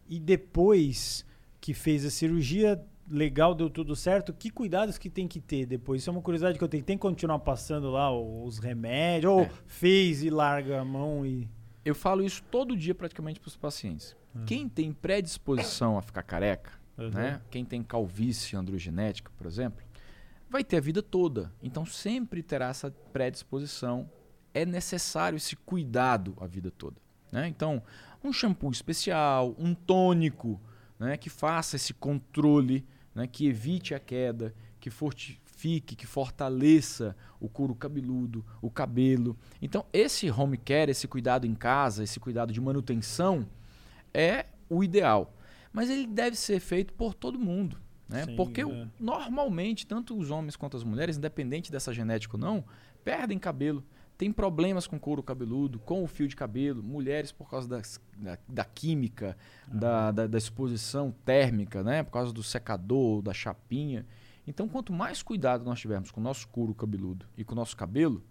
[0.08, 1.26] E depois
[1.60, 6.00] que fez a cirurgia, legal, deu tudo certo, que cuidados que tem que ter depois?
[6.00, 6.82] Isso é uma curiosidade que eu tenho.
[6.82, 9.30] Tem que continuar passando lá os remédios?
[9.30, 9.50] Ou É.
[9.66, 11.46] fez e larga a mão e...
[11.86, 14.16] Eu falo isso todo dia praticamente para os pacientes.
[14.44, 17.10] Quem tem predisposição a ficar careca, Uhum.
[17.10, 17.40] né?
[17.50, 19.84] Quem tem calvície androgenética, por exemplo,
[20.50, 21.52] vai ter a vida toda.
[21.62, 24.10] Então sempre terá essa predisposição.
[24.52, 26.96] É necessário esse cuidado a vida toda.
[27.30, 27.46] né?
[27.48, 27.82] Então,
[28.24, 30.60] um shampoo especial, um tônico,
[30.98, 31.16] né?
[31.16, 33.26] que faça esse controle, né?
[33.26, 34.90] que evite a queda, que
[35.56, 39.36] fortifique, que fortaleça o couro cabeludo, o cabelo.
[39.60, 43.46] Então, esse home care, esse cuidado em casa, esse cuidado de manutenção,
[44.12, 45.32] é o ideal.
[45.72, 47.78] Mas ele deve ser feito por todo mundo.
[48.08, 48.24] Né?
[48.24, 48.86] Sim, Porque é.
[49.00, 52.64] normalmente, tanto os homens quanto as mulheres, independente dessa genética ou não,
[53.02, 53.82] perdem cabelo.
[54.16, 58.38] Tem problemas com couro cabeludo, com o fio de cabelo, mulheres por causa das- da,
[58.48, 59.36] da química,
[59.68, 62.02] da, da- da exposição térmica, né?
[62.02, 64.06] por causa do secador, da chapinha.
[64.46, 67.76] Então, quanto mais cuidado nós tivermos com o nosso couro cabeludo e com o nosso
[67.76, 68.22] cabelo,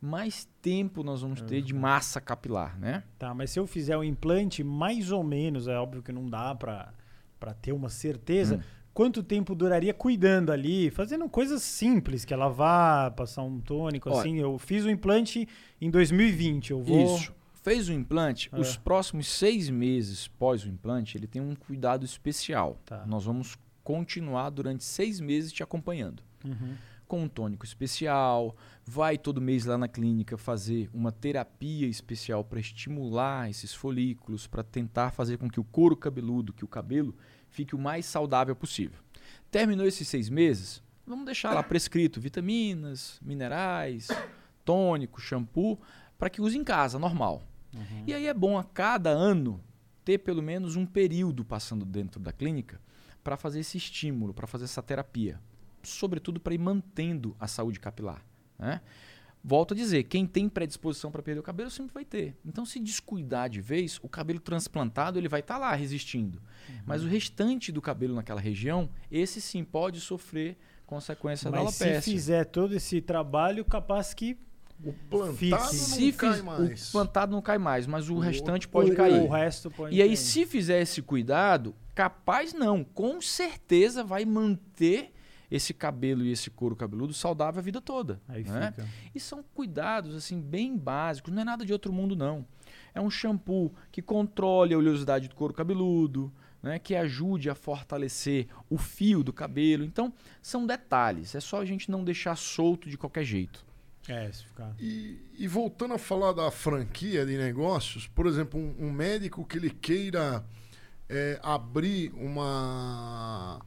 [0.00, 3.04] mais tempo nós vamos ter de massa capilar, né?
[3.18, 6.54] Tá, mas se eu fizer o implante, mais ou menos, é óbvio que não dá
[6.54, 6.92] pra,
[7.38, 8.60] pra ter uma certeza, Hum.
[8.94, 14.18] quanto tempo duraria cuidando ali, fazendo coisas simples, que é lavar, passar um tônico, Olha.
[14.20, 14.38] assim.
[14.38, 15.46] Eu fiz o implante
[15.80, 17.16] em 2020, eu vou...
[17.16, 17.32] Isso.
[17.62, 18.58] Fez o implante, É.
[18.58, 22.78] os próximos seis meses pós o implante, ele tem um cuidado especial.
[22.86, 23.04] Tá.
[23.06, 23.54] Nós vamos
[23.90, 26.22] continuar durante seis meses te acompanhando.
[26.44, 26.76] Uhum.
[27.08, 32.60] Com um tônico especial, vai todo mês lá na clínica fazer uma terapia especial para
[32.60, 37.14] estimular esses folículos, para tentar fazer com que o couro cabeludo, que o cabelo,
[37.48, 39.00] fique o mais saudável possível.
[39.50, 44.06] Terminou esses seis meses, vamos deixar lá prescrito vitaminas, minerais,
[44.64, 45.80] tônico, shampoo,
[46.16, 47.42] para que use em casa, normal.
[48.06, 49.60] E aí é bom a cada ano
[50.04, 52.80] ter pelo menos um período passando dentro da clínica
[53.22, 55.40] para fazer esse estímulo, para fazer essa terapia.
[55.82, 58.24] Sobretudo para ir mantendo a saúde capilar.
[58.58, 58.80] Né?
[59.42, 62.36] Volto a dizer, quem tem predisposição para perder o cabelo sempre vai ter.
[62.44, 66.42] Então, se descuidar de vez, o cabelo transplantado ele vai estar lá resistindo.
[66.84, 71.84] Mas o restante do cabelo naquela região, esse sim pode sofrer consequência da Mas se
[71.84, 72.12] alopecia.
[72.12, 74.36] fizer todo esse trabalho, capaz que
[74.82, 76.88] O plantado não cai mais.
[76.88, 79.20] o plantado não cai mais, mas o, O- restante pode o- cair.
[79.22, 80.16] o resto pode E aí, cair.
[80.16, 85.12] se fizer esse cuidado, capaz não, com certeza vai manter
[85.50, 88.20] esse cabelo e esse couro cabeludo saudável a vida toda.
[88.28, 88.70] Aí né?
[88.70, 88.88] fica.
[89.14, 92.46] E são cuidados assim bem básicos, não é nada de outro mundo não.
[92.94, 98.46] É um shampoo que controle a oleosidade do couro cabeludo, né, que ajude a fortalecer
[98.68, 99.84] o fio do cabelo.
[99.84, 103.64] Então, são detalhes, é só a gente não deixar solto de qualquer jeito.
[104.08, 104.74] É, se ficar...
[104.78, 109.58] E, e voltando a falar da franquia de negócios, por exemplo, um, um médico que
[109.58, 110.44] ele queira
[111.08, 113.60] é, abrir uma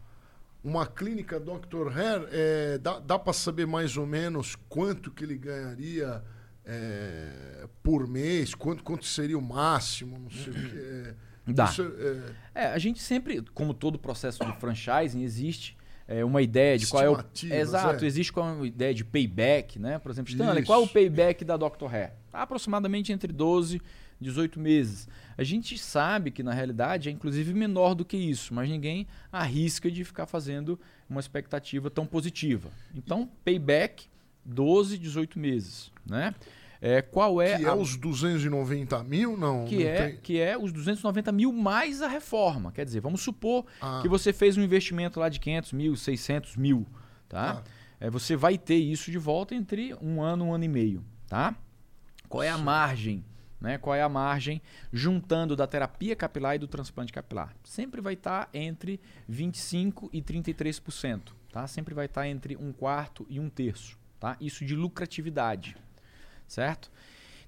[0.64, 1.90] uma clínica Dr.
[1.94, 6.24] Hair, é, dá, dá para saber mais ou menos quanto que ele ganharia
[6.66, 10.78] é, por mês, quanto, quanto seria o máximo, não sei o que.
[10.78, 11.16] é,
[11.46, 11.66] Dá.
[11.66, 11.84] Isso
[12.56, 15.76] é- É, a gente sempre, como todo processo de franchising, existe
[16.08, 17.18] é, uma ideia de qual é o.
[17.44, 18.08] Exato, é.
[18.08, 19.98] existe qual é uma ideia de payback, né?
[20.00, 20.68] Por exemplo, Stanley, Isso.
[20.68, 21.94] qual é o payback da Dr.
[21.94, 22.14] Hair?
[22.32, 23.82] Aproximadamente entre 12
[24.20, 25.08] e 18 meses.
[25.38, 29.90] A gente sabe que na realidade é inclusive menor do que isso, mas ninguém arrisca
[29.90, 32.70] de ficar fazendo uma expectativa tão positiva.
[32.94, 34.06] Então, payback
[34.46, 36.36] 12, 18 meses, né?
[36.86, 39.38] É, qual é que é a- os 290 mil?
[39.38, 39.64] Não.
[39.64, 42.74] que não é, tem- que é os 290 mil mais a reforma.
[42.74, 44.00] Quer dizer, vamos supor Ah.
[44.02, 46.86] que você fez um investimento lá de 500 mil, 600 mil,
[47.30, 47.64] tá?
[47.66, 47.70] Ah.
[48.02, 51.56] É, você vai ter isso de volta entre um ano, um ano e meio, tá?
[52.28, 53.24] Qual é a margem?
[53.62, 53.78] Né?
[53.78, 57.56] Qual é a margem juntando da terapia capilar e do transplante capilar?
[57.64, 61.66] Sempre vai estar entre 25% e 33%, tá?
[61.66, 64.36] Sempre vai estar entre um quarto e um terço, tá?
[64.42, 65.78] Isso de lucratividade,
[66.48, 66.92] certo?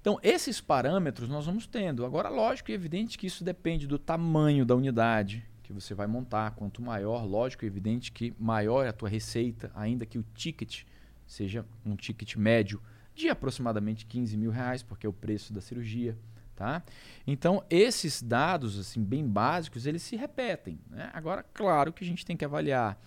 [0.00, 2.04] Então, esses parâmetros nós vamos tendo.
[2.06, 6.52] Agora, lógico e evidente que isso depende do tamanho da unidade que você vai montar.
[6.52, 10.84] Quanto maior, lógico e evidente que maior é a tua receita, ainda que o ticket
[11.26, 12.80] seja um ticket médio
[13.16, 16.16] de aproximadamente 15 mil reais, porque é o preço da cirurgia.
[16.54, 16.82] Tá?
[17.26, 20.78] Então, esses dados assim bem básicos, eles se repetem.
[20.88, 21.10] Né?
[21.12, 22.98] Agora, claro que a gente tem que avaliar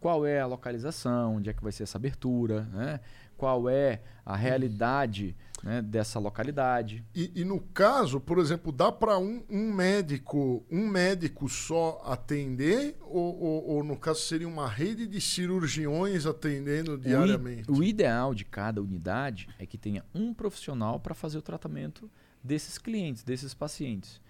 [0.00, 3.00] qual é a localização, onde é que vai ser essa abertura, né?
[3.40, 7.02] Qual é a realidade né, dessa localidade.
[7.14, 12.96] E, e no caso, por exemplo, dá para um, um médico, um médico só atender
[13.00, 17.70] ou, ou- ou, no caso seria uma rede de cirurgiões atendendo O diariamente?
[17.70, 22.10] O, ideal de cada unidade é que tenha um profissional para fazer o tratamento
[22.44, 24.20] desses clientes, desses pacientes.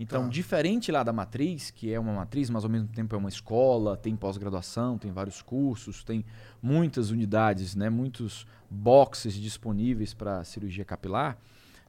[0.00, 0.28] Então, Tá.
[0.28, 3.96] diferente lá da matriz, que é uma matriz, mas ao mesmo tempo é uma escola,
[3.96, 6.24] tem pós-graduação, tem vários cursos, tem
[6.62, 11.36] muitas unidades, né, muitos boxes disponíveis para cirurgia capilar.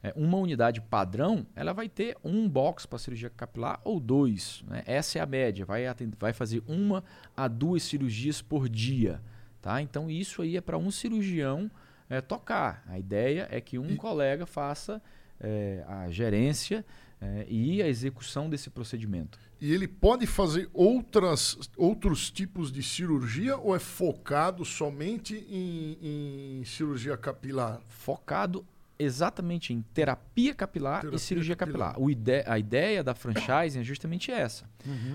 [0.02, 4.64] É, uma unidade padrão, ela vai ter um box para cirurgia capilar ou dois.
[4.66, 4.82] né?
[4.86, 5.64] Essa é a média.
[5.66, 7.04] Vai, atend- vai fazer uma
[7.36, 9.20] a duas cirurgias por dia.
[9.60, 9.82] Tá?
[9.82, 11.70] Então, isso aí é para um cirurgião
[12.08, 12.82] é, tocar.
[12.88, 15.02] A ideia é que um E- colega faça
[15.38, 16.82] é, a gerência
[17.20, 19.38] é, e a execução desse procedimento.
[19.60, 26.64] E ele pode fazer outras, outros tipos de cirurgia ou é focado somente em, em
[26.64, 27.80] cirurgia capilar?
[27.88, 28.64] Focado
[28.98, 31.88] exatamente em terapia capilar Terapia e cirurgia capilar.
[31.94, 32.06] capilar.
[32.06, 34.64] O ide- a ideia da franchising é justamente essa.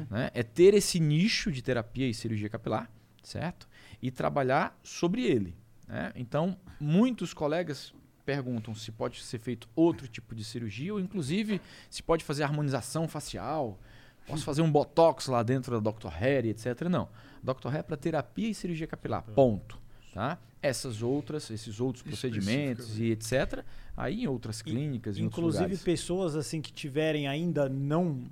[0.10, 0.30] né?
[0.34, 2.90] É ter esse nicho de terapia e cirurgia capilar,
[3.24, 3.68] certo?
[4.02, 5.56] E trabalhar sobre ele.
[5.88, 6.12] né?
[6.16, 7.94] Então, muitos colegas
[8.26, 13.08] perguntam se pode ser feito outro tipo de cirurgia ou, inclusive, se pode fazer harmonização
[13.08, 13.80] facial.
[14.28, 16.08] Posso fazer um botox lá dentro da Dr.
[16.08, 16.82] Hair, etc.
[16.90, 17.08] Não.
[17.44, 17.68] Dr.
[17.68, 19.22] Hair é para terapia e cirurgia capilar.
[19.22, 19.80] Ponto.
[20.14, 20.40] Tá?
[20.62, 23.64] Essas outras, esses outros procedimentos e etc.
[23.96, 28.24] Aí em outras clínicas, em outros Inclusive pessoas assim que tiverem ainda não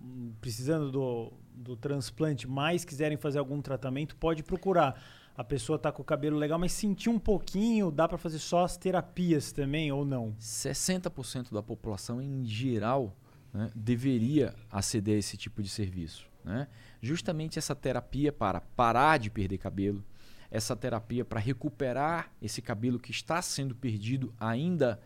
[0.42, 5.00] precisando do, do transplante, mas quiserem fazer algum tratamento, pode procurar.
[5.36, 8.64] A pessoa tá com o cabelo legal, mas sentir um pouquinho, dá para fazer só
[8.64, 10.36] as terapias também ou não?
[10.40, 13.16] 60% da população em geral
[13.52, 16.28] né, deveria aceder a esse tipo de serviço.
[16.44, 16.68] né?
[17.02, 20.04] Justamente essa terapia para parar de perder cabelo,
[20.52, 25.00] essa terapia para recuperar esse cabelo que está sendo perdido ainda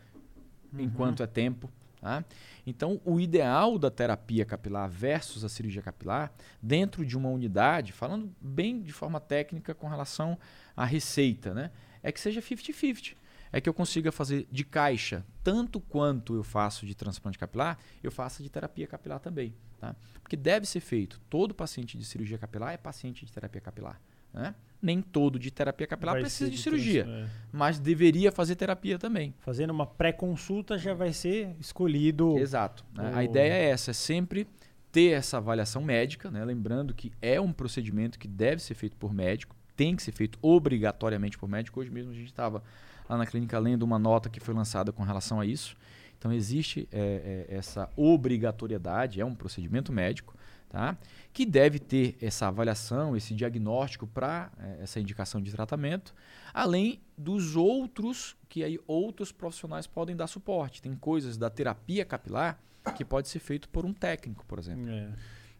[0.78, 1.72] enquanto é tempo.
[2.08, 2.26] Tá?
[2.66, 8.34] Então, o ideal da terapia capilar versus a cirurgia capilar, dentro de uma unidade, falando
[8.40, 10.38] bem de forma técnica com relação
[10.76, 11.72] à receita, né?
[12.02, 13.16] é que seja 50-50.
[13.52, 18.12] É que eu consiga fazer de caixa, tanto quanto eu faço de transplante capilar, eu
[18.12, 19.56] faço de terapia capilar também.
[19.80, 19.96] Tá?
[20.22, 21.20] Porque deve ser feito.
[21.30, 24.02] Todo paciente de cirurgia capilar é paciente de terapia capilar.
[24.34, 24.54] Né?
[24.82, 27.30] Nem todo de terapia capilar Vai precisa de cirurgia, trans- é.
[27.52, 29.34] mas deveria fazer terapia também.
[29.40, 32.38] Fazendo uma pré-consulta já vai ser escolhido.
[32.38, 32.86] Exato.
[32.96, 33.12] né?
[33.12, 34.48] o- A ideia é essa, é sempre
[34.92, 36.44] ter essa avaliação médica, né?
[36.46, 40.38] lembrando que é um procedimento que deve ser feito por médico, tem que ser feito
[40.42, 41.80] obrigatoriamente por médico.
[41.80, 42.64] Hoje mesmo a gente estava
[43.10, 45.76] lá na clínica lendo uma nota que foi lançada com relação a isso.
[46.18, 50.36] Então existe é, é, essa obrigatoriedade, é um procedimento médico,
[50.70, 50.98] tá?
[51.32, 56.14] que deve ter essa avaliação, esse diagnóstico para essa indicação de tratamento,
[56.54, 60.82] além dos outros que aí outros profissionais podem dar suporte.
[60.82, 62.60] Tem coisas da terapia capilar
[62.96, 64.90] que pode ser feito por um técnico, por exemplo.
[64.90, 65.14] É.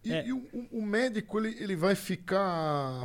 [0.04, 0.26] E, É.
[0.28, 3.04] e o, o- médico ele, ele vai ficar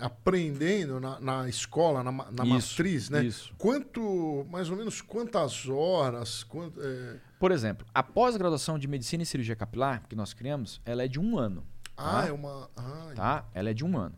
[0.00, 3.24] aprendendo na, na escola, na, na Isso, matriz, né?
[3.24, 3.52] isso.
[3.58, 6.42] Quanto, mais ou menos, quantas horas?
[6.44, 11.02] Quanto, é, Por exemplo, a pós-graduação de medicina e cirurgia capilar que nós criamos, ela
[11.04, 11.64] é de um ano.
[11.96, 12.28] Ah, tá?
[12.28, 12.70] é uma.
[12.76, 13.44] Ah, tá?
[13.54, 14.14] Ela é de um ano.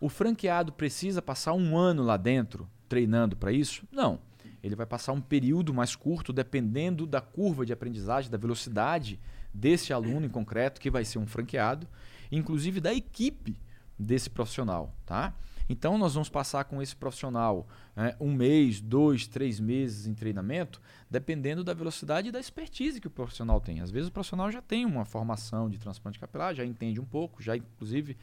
[0.00, 3.84] O franqueado precisa passar um ano lá dentro treinando para isso?
[3.92, 4.18] Não.
[4.62, 9.18] Ele vai passar um período mais curto, dependendo da curva de aprendizagem, da velocidade
[9.52, 11.86] desse aluno em concreto, que vai ser um franqueado,
[12.30, 13.56] inclusive da equipe
[13.98, 15.34] desse profissional, tá?
[15.68, 20.80] Então nós vamos passar com esse profissional né, um mês, dois, três meses em treinamento,
[21.08, 23.80] dependendo da velocidade e da expertise que o profissional tem.
[23.80, 27.40] Às vezes o profissional já tem uma formação de transplante capilar, já entende um pouco,
[27.40, 28.16] já inclusive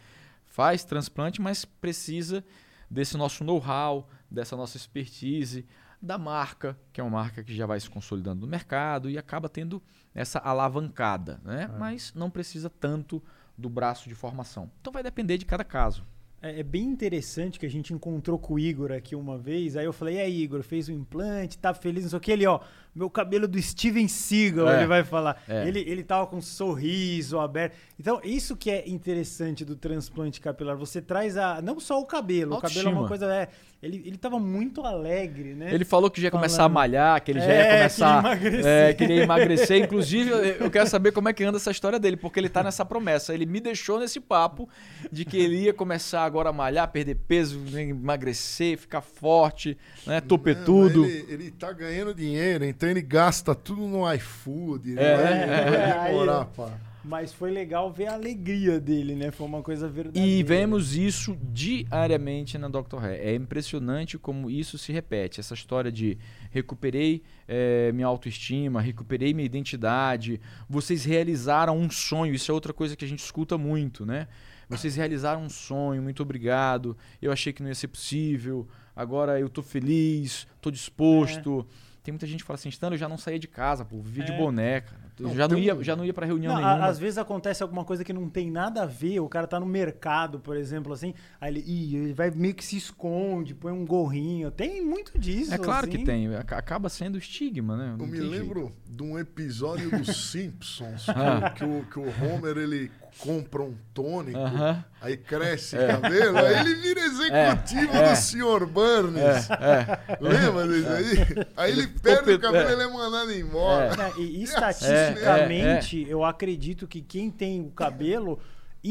[0.45, 2.43] faz transplante, mas precisa
[2.89, 5.65] desse nosso know-how, dessa nossa expertise,
[6.01, 9.49] da marca, que é uma marca que já vai se consolidando no mercado e acaba
[9.49, 9.81] tendo
[10.13, 11.69] essa alavancada, né?
[11.73, 11.77] É.
[11.77, 13.21] Mas não precisa tanto
[13.57, 14.69] do braço de formação.
[14.79, 16.05] Então vai depender de cada caso.
[16.41, 19.75] É, é, bem interessante que a gente encontrou com o Igor aqui uma vez.
[19.75, 22.21] Aí eu falei, e aí, Igor, fez o um implante, tá feliz, não sei o
[22.21, 22.31] que.
[22.31, 22.59] Ele, ó,
[22.97, 25.41] meu cabelo do Steven Seagal, é, ele vai falar.
[25.47, 25.67] É.
[25.67, 27.75] Ele, ele tava com um sorriso aberto.
[27.99, 30.75] Então, isso que é interessante do transplante capilar.
[30.77, 31.61] Você traz a.
[31.61, 32.81] Não só o cabelo, Autoestima.
[32.81, 33.33] o cabelo é uma coisa.
[33.33, 33.49] É,
[33.81, 35.71] ele, ele tava muito alegre, né?
[35.71, 36.45] Ele falou que já ia Falando...
[36.45, 38.23] começar a malhar, que ele já ia é, começar.
[38.23, 38.65] Queria emagrecer.
[38.65, 39.83] É, queria emagrecer.
[39.83, 42.83] Inclusive, eu quero saber como é que anda essa história dele, porque ele tá nessa
[42.83, 43.35] promessa.
[43.35, 44.67] Ele me deixou nesse papo
[45.11, 49.77] de que ele ia começar agora a malhar, perder peso, emagrecer, ficar forte,
[50.07, 50.21] né?
[50.21, 51.05] Topetudo.
[51.05, 54.97] Ele, ele tá ganhando dinheiro, então ele gasta tudo no iFood.
[54.97, 56.87] É, vai, é, vai demorar, pá.
[57.07, 59.31] Mas foi legal ver a alegria dele, né?
[59.31, 60.27] Foi uma coisa verdadeira.
[60.27, 62.97] E vemos isso diariamente na Dr.
[63.01, 63.21] Hair.
[63.25, 65.39] É impressionante como isso se repete.
[65.39, 66.17] Essa história de
[66.51, 70.41] recuperei é, minha autoestima, recuperei minha identidade.
[70.69, 72.33] Vocês realizaram um sonho.
[72.33, 74.27] Isso é outra coisa que a gente escuta muito, né?
[74.69, 76.97] Vocês realizaram um sonho, muito obrigado.
[77.21, 78.67] Eu achei que não ia ser possível.
[78.93, 81.65] Agora eu tô feliz, tô disposto.
[81.83, 81.86] É.
[82.07, 84.23] Tem muita gente que fala assim, Stano, eu já não saía de casa, pô, vivia
[84.23, 84.27] é.
[84.27, 84.95] de boneca.
[85.19, 86.85] Não, já, não ia, já não ia pra reunião não, nenhuma.
[86.85, 89.65] Às vezes acontece alguma coisa que não tem nada a ver, o cara tá no
[89.65, 93.85] mercado, por exemplo, assim, aí ele, ih, ele vai meio que se esconde, põe um
[93.85, 94.49] gorrinho.
[94.49, 95.53] Tem muito disso.
[95.53, 95.97] É claro assim.
[95.97, 97.95] que tem, acaba sendo estigma, né?
[97.97, 98.75] Não eu me lembro jeito.
[98.87, 101.49] de um episódio dos Simpsons, ah.
[101.49, 102.89] que, o, que o Homer ele
[103.19, 104.83] compra um tônico, uh -huh.
[105.01, 105.87] aí cresce é.
[105.87, 106.47] cabelo, é.
[106.47, 108.09] aí ele vira executivo é.
[108.09, 108.65] do Sr.
[108.65, 109.49] Burns.
[109.49, 109.99] É.
[110.07, 110.17] é.
[110.19, 111.47] Lembra disso aí?
[111.55, 114.11] Aí ele perde o cabelo e ele é mandado embora.
[114.17, 118.39] E, estatisticamente, eu acredito que quem tem o cabelo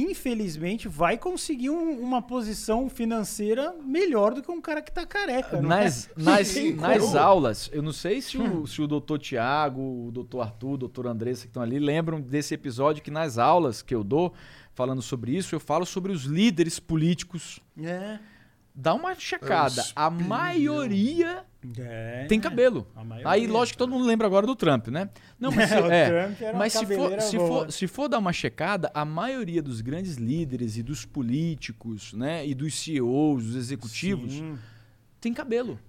[0.03, 5.61] infelizmente, vai conseguir um, uma posição financeira melhor do que um cara que tá careca.
[5.61, 6.23] Nas, é?
[6.23, 10.73] nas, nas aulas, eu não sei se o, se o doutor Tiago, o doutor Arthur,
[10.73, 14.33] o doutor Andressa que estão ali lembram desse episódio que nas aulas que eu dou,
[14.75, 17.61] falando sobre isso, eu falo sobre os líderes políticos.
[17.83, 18.19] É.
[18.79, 19.83] Dá uma checada.
[19.97, 21.47] A maioria
[21.79, 22.87] é, tem cabelo.
[23.25, 25.09] Aí, lógico que todo mundo lembra agora do Trump, né?
[25.41, 29.03] Não, mas, se, é, mas se, for, se, for, se for dar uma checada, a
[29.03, 32.47] maioria dos grandes líderes e dos políticos, né?
[32.47, 34.59] E dos CEOs, dos executivos, Sim.
[35.21, 35.81] tem cabelo.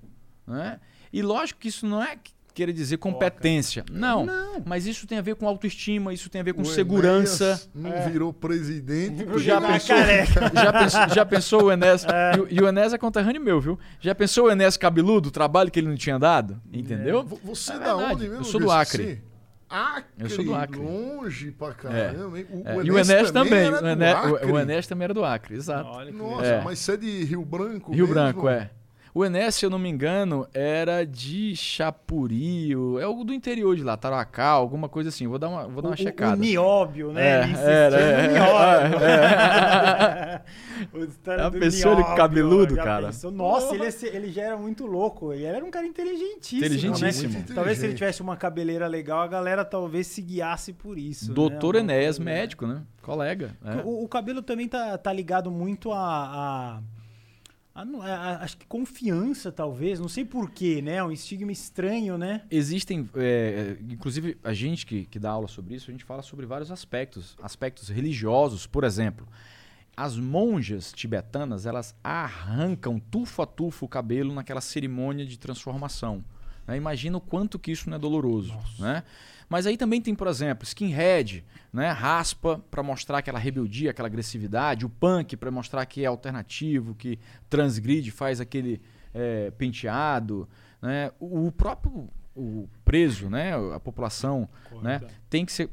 [0.47, 0.79] Né?
[1.11, 2.17] E lógico que isso não é
[2.57, 3.85] queira dizer competência.
[3.91, 6.65] Não, não, mas isso tem a ver com autoestima, isso tem a ver com o
[6.65, 7.69] segurança.
[7.73, 8.09] não é.
[8.09, 9.23] virou presidente.
[9.37, 9.95] Já pensou,
[10.55, 12.03] já pensou, já pensou o Enes?
[12.05, 12.31] É.
[12.49, 13.77] E, e, o Enes é conterrâneo meu, viu?
[13.99, 16.59] Já pensou o Enes cabeludo, o trabalho que ele não tinha dado?
[16.73, 17.19] Entendeu?
[17.19, 17.47] É.
[17.47, 18.37] Você é da onde mesmo?
[18.37, 19.21] Eu sou do Acre.
[19.69, 20.79] Acre, eu sou do Acre.
[20.79, 22.39] longe pra caramba.
[22.39, 22.41] É.
[22.41, 22.85] O, é.
[22.85, 23.69] e o Enes também.
[23.69, 26.11] O Enes, o Enes, também era do Acre, exato.
[26.11, 26.61] Nossa, é.
[26.63, 28.13] mas você é de Rio Branco Rio mesmo?
[28.15, 28.71] Branco, é.
[29.17, 33.83] O Enes, se eu não me engano, era de Chapuri, é algo do interior de
[33.83, 35.25] lá, Taracá, alguma coisa assim.
[35.25, 36.35] Vou dar uma, vou dar uma o, checada.
[36.35, 37.51] O nióbio, né?
[37.51, 38.99] É, era, é, nióbio.
[39.03, 40.41] É,
[41.33, 41.41] é.
[41.41, 43.07] A pessoa nióbio, cabeludo, cara.
[43.07, 45.33] Pensou, nossa, ele, ele, já era muito louco.
[45.33, 46.61] Ele era um cara inteligentíssimo.
[46.61, 46.67] Né?
[46.67, 47.33] Inteligentíssimo.
[47.39, 47.45] Né?
[47.55, 51.33] Talvez se ele tivesse uma cabeleira legal, a galera talvez se guiasse por isso.
[51.33, 51.79] Doutor né?
[51.79, 52.83] Enéas, médico, né?
[53.01, 53.57] Colega.
[53.65, 53.81] É.
[53.83, 56.81] O, o, cabelo também tá, tá ligado muito a, a
[58.41, 61.03] acho que confiança, talvez, não sei porquê, né?
[61.03, 62.41] Um estigma estranho, né?
[62.49, 66.45] Existem, é, inclusive a gente que, que dá aula sobre isso, a gente fala sobre
[66.45, 69.27] vários aspectos, aspectos religiosos, por exemplo.
[69.95, 76.23] As monjas tibetanas, elas arrancam tufo a tufo o cabelo naquela cerimônia de transformação.
[76.67, 76.77] Né?
[76.77, 78.83] Imagina o quanto que isso não é doloroso, Nossa.
[78.83, 79.03] né?
[79.49, 81.89] Mas aí também tem, por exemplo, skinhead, né?
[81.91, 87.17] raspa para mostrar aquela rebeldia, aquela agressividade, o punk para mostrar que é alternativo, que
[87.49, 88.81] transgride, faz aquele
[89.13, 90.47] é, penteado.
[90.81, 91.11] Né?
[91.19, 93.53] O, próprio o preso, né?
[93.73, 94.49] a população,
[94.81, 95.01] né?
[95.29, 95.69] tem que ser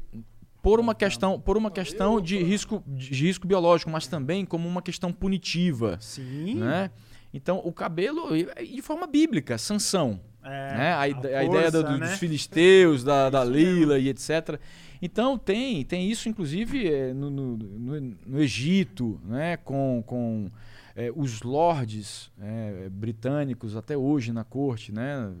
[0.65, 4.81] por uma questão, por uma questão de risco, de risco biológico, mas também como uma
[4.81, 5.99] questão punitiva.
[6.01, 6.55] Sim.
[6.55, 6.89] Né?
[7.31, 10.19] Então, o cabelo, de forma bíblica, sanção.
[10.45, 10.93] É, né?
[10.93, 12.07] a, a, a força, ideia do, né?
[12.07, 14.59] dos filisteus, da, da Lila e etc.
[15.01, 19.57] Então tem, tem isso, inclusive, é, no, no, no, no Egito, né?
[19.57, 20.49] com, com
[20.95, 25.33] é, os lords é, britânicos até hoje na corte, né?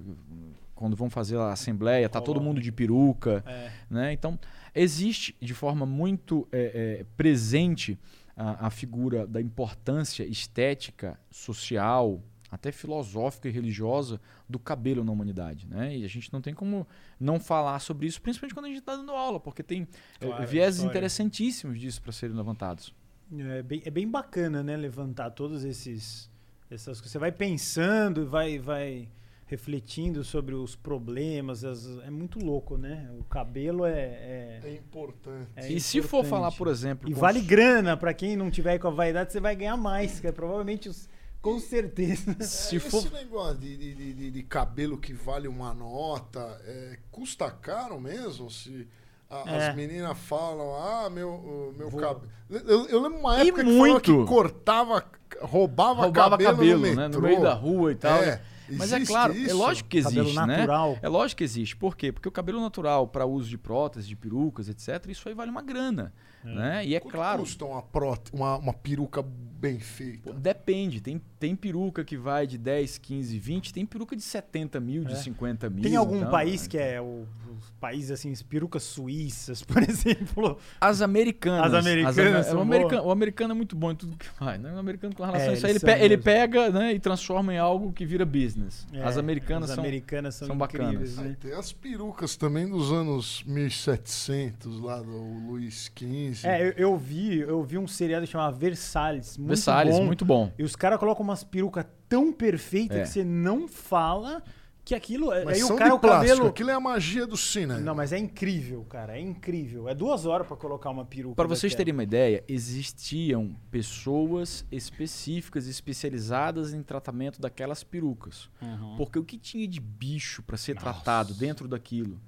[0.73, 3.43] quando vão fazer a assembleia, tá todo mundo de peruca.
[3.47, 3.71] É.
[3.89, 4.11] Né?
[4.11, 4.37] Então,
[4.75, 7.97] Existe de forma muito é, é, presente
[8.35, 15.67] a, a figura da importância estética, social, até filosófica e religiosa do cabelo na humanidade.
[15.67, 15.97] Né?
[15.97, 16.87] E a gente não tem como
[17.19, 19.87] não falar sobre isso, principalmente quando a gente está dando aula, porque tem
[20.21, 20.91] é, Claro, vieses história.
[20.91, 22.93] interessantíssimos disso para serem levantados.
[23.37, 24.77] É bem, é bem bacana, né?
[24.77, 26.29] Levantar todos esses
[26.69, 27.11] essas coisas.
[27.11, 29.07] Você vai pensando e vai, vai
[29.47, 31.63] refletindo sobre os problemas.
[31.63, 33.09] as- é muito louco, né?
[33.19, 33.91] O cabelo é.
[33.99, 35.47] é- É importante.
[35.55, 36.29] é e se for importante.
[36.29, 37.09] falar, por exemplo.
[37.09, 40.19] E vale os- grana, pra quem não tiver com a vaidade, você vai ganhar mais,
[40.19, 40.33] cara.
[40.33, 41.07] Provavelmente, os-
[41.45, 42.35] com certeza.
[42.41, 42.97] Se É, for.
[42.97, 48.49] Esse negócio de, de, de- de- cabelo que vale uma nota, é, custa caro mesmo?
[48.49, 48.87] Se
[49.29, 49.67] a- É.
[49.69, 52.27] as meninas falam, ah, meu, meu Vou- cabelo.
[52.49, 54.21] Eu, eu lembro uma E época que falou muito.
[54.21, 55.05] que cortava,
[55.41, 57.07] roubava, roubava cabelo, cabelo, no, né?
[57.09, 58.17] No meio da rua e tal.
[58.23, 58.41] É, né?
[58.67, 59.55] Mas é existe claro, é isso?
[59.57, 60.57] lógico que Cabelo existe, né?
[60.57, 60.97] natural.
[60.99, 61.75] É lógico que existe.
[61.75, 62.11] Por quê?
[62.11, 65.61] Porque o cabelo natural para uso de próteses, de perucas, etc., isso aí vale uma
[65.61, 66.11] grana.
[66.53, 66.85] Né?
[66.85, 70.31] E é Quanto claro, custa uma, próte- uma, uma peruca bem feita?
[70.31, 71.01] pô, depende.
[71.01, 75.13] Tem, tem peruca que vai de 10, 15, 20, tem peruca de 70 mil, de
[75.13, 75.15] É.
[75.15, 75.81] 50 mil.
[75.83, 76.67] Tem algum então, país né?
[76.69, 77.25] que é o,
[77.57, 80.57] os países assim, as perucas suíças, por exemplo.
[80.79, 81.73] As americanas.
[81.73, 84.61] As americanas ame- são o, americano, o americano é muito bom em tudo que faz.
[84.61, 84.71] Né?
[84.73, 87.57] O americano, com relação É, a isso ele, pe- ele pega né, e transforma em
[87.57, 88.85] algo que vira business.
[89.03, 89.83] as É, americanas as são.
[89.83, 91.17] americanas são, são bacanas.
[91.17, 91.35] né?
[91.39, 95.11] tem as perucas também dos anos 1700, lá do
[95.47, 96.34] Luiz XV.
[96.43, 100.05] É, eu, eu vi, eu vi um seriado chamado Versalhes, muito Versalhes, bom.
[100.05, 100.51] muito bom.
[100.57, 103.01] E os caras colocam umas perucas tão perfeitas É.
[103.03, 104.43] que você não fala
[104.83, 105.43] que aquilo é.
[105.43, 106.45] Mas aí são o cara de o cabelo.
[106.45, 107.79] Aquilo é a magia do cinema.
[107.79, 109.17] Não, mas é incrível, cara.
[109.17, 109.89] É incrível.
[109.89, 111.35] É duas horas pra colocar uma peruca.
[111.35, 118.47] Para vocês terem uma ideia, existiam pessoas específicas, especializadas em tratamento daquelas perucas.
[118.61, 118.95] Uhum.
[118.97, 120.85] Porque o que tinha de bicho para ser Nossa.
[120.91, 122.21] tratado dentro daquilo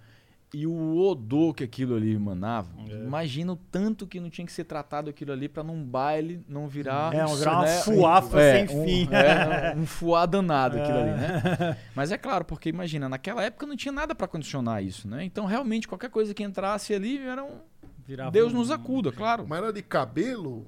[0.54, 2.94] e o odor que aquilo ali emanava, É.
[3.04, 6.68] imagina o tanto que não tinha que ser tratado aquilo ali para num baile não
[6.68, 9.10] virar É, um- virar uma né, fuafa é, sem um- fim.
[9.14, 11.14] é, um fuá danado aquilo ali, É.
[11.16, 11.78] né?
[11.94, 15.24] Mas é claro, porque imagina, naquela época não tinha nada para condicionar isso, né?
[15.26, 17.60] Então realmente qualquer coisa que entrasse ali era um
[18.06, 19.46] Virava Deus um- nos acuda, claro.
[19.46, 20.66] Mas era de cabelo?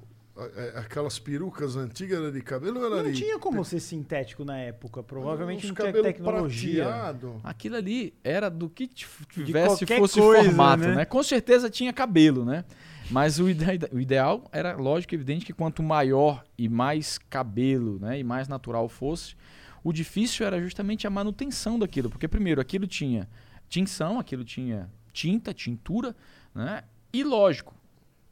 [0.76, 5.02] Aquelas perucas antigas era de cabelo era Não tinha como ser sintético na época.
[5.02, 6.84] Provavelmente não tinha cabelo tecnologia.
[6.84, 7.40] prateado.
[7.44, 10.94] Aquilo ali era do que tivesse fosse coisa, formato, né?
[10.96, 11.04] né?
[11.04, 12.64] Com certeza tinha cabelo, né?
[13.10, 17.98] Mas o, ide- o ideal era, lógico, e evidente que quanto maior e mais cabelo,
[17.98, 19.34] né, e mais natural fosse,
[19.82, 23.28] o difícil era justamente a manutenção daquilo, porque primeiro aquilo tinha
[23.68, 26.14] tinção, aquilo tinha tinta, tintura,
[26.54, 26.84] né?
[27.12, 27.74] E lógico,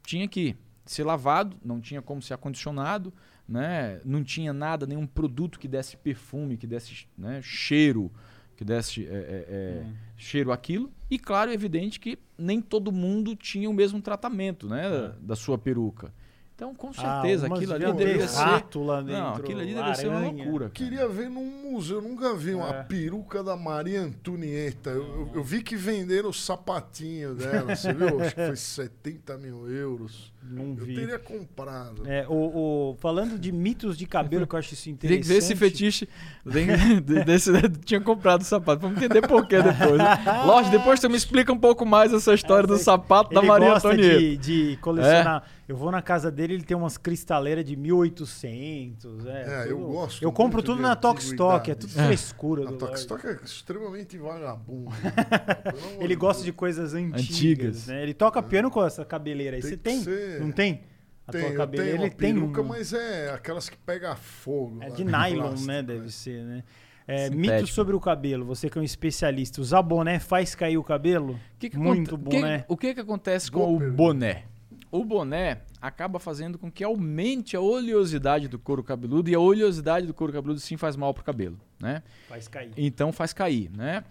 [0.05, 0.55] tinha que
[0.91, 3.13] ser lavado, não tinha como ser acondicionado,
[3.47, 3.99] né?
[4.05, 8.11] Não tinha nada, nenhum produto que desse perfume, que desse né, cheiro,
[8.55, 9.93] que desse é, é, é, Hum.
[10.17, 10.91] cheiro àquilo.
[11.09, 15.11] E claro, é evidente que nem todo mundo tinha o mesmo tratamento, né, É.
[15.21, 16.13] da sua peruca.
[16.55, 19.69] Então, com Ah, certeza, umas aquilo ali deveria ser rato lá dentro, Não, aquilo ali
[19.73, 20.45] deveria ser uma loucura.
[20.45, 20.69] Eu cara.
[20.71, 22.83] queria ver num museu, eu nunca vi uma É.
[22.83, 24.89] peruca da Maria Antonieta.
[24.89, 28.21] Eu, eu- eu vi que venderam o sapatinho dela, você viu?
[28.21, 30.33] Acho que foi 70 mil euros.
[30.41, 30.95] Não Eu vi.
[30.95, 32.03] teria comprado.
[32.07, 32.33] É, o,
[32.91, 35.21] o- falando de mitos de cabelo, que eu acho isso Tem interessante.
[35.21, 36.09] que ver esse fetiche.
[36.51, 36.67] Tem,
[37.01, 37.51] de- desse,
[37.85, 38.81] tinha comprado o sapato.
[38.81, 39.97] Vamos entender por que depois.
[39.99, 40.43] Né?
[40.45, 43.47] Lógico, depois você me explica um pouco mais essa história do Essa- sapato da Ele
[43.47, 44.19] Maria gosta Antonieta.
[44.19, 45.43] de, de colecionar.
[45.67, 49.25] Eu vou na casa dele, ele tem umas cristaleiras de 1800.
[49.27, 52.63] É, É, eu gosto Eu compro tudo na Tok Stock, é tudo frescura.
[52.63, 52.99] A do Tok Lorde.
[53.01, 54.89] Stock é extremamente vagabundo.
[56.01, 57.21] Ele gosta de coisas antigas.
[57.29, 57.87] Antigas.
[57.87, 58.01] Né?
[58.01, 59.61] Ele toca piano com essa cabeleira aí.
[59.61, 60.01] Tem Você tem?
[60.39, 60.83] Não tem?
[61.27, 62.65] A Tem, tua cabeleira, uma ele tem peruca, um.
[62.65, 64.81] mas é aquelas que pega fogo.
[64.81, 65.83] É lá de nylon, plástico, né?
[65.83, 66.63] Deve ser, né?
[67.07, 68.45] É, mitos sobre o cabelo.
[68.45, 69.61] Você que é um especialista.
[69.61, 71.33] Usar boné faz cair o cabelo?
[71.33, 72.59] O que que Muito aconte- boné.
[72.59, 73.97] que- o que, que acontece Boa com o pergunta.
[73.97, 74.43] boné?
[74.91, 80.07] O boné acaba fazendo com que aumente a oleosidade do couro cabeludo e a oleosidade
[80.07, 82.01] do couro cabeludo sim faz mal pro cabelo, né?
[82.27, 82.71] Faz cair.
[82.75, 84.03] Então faz cair, né?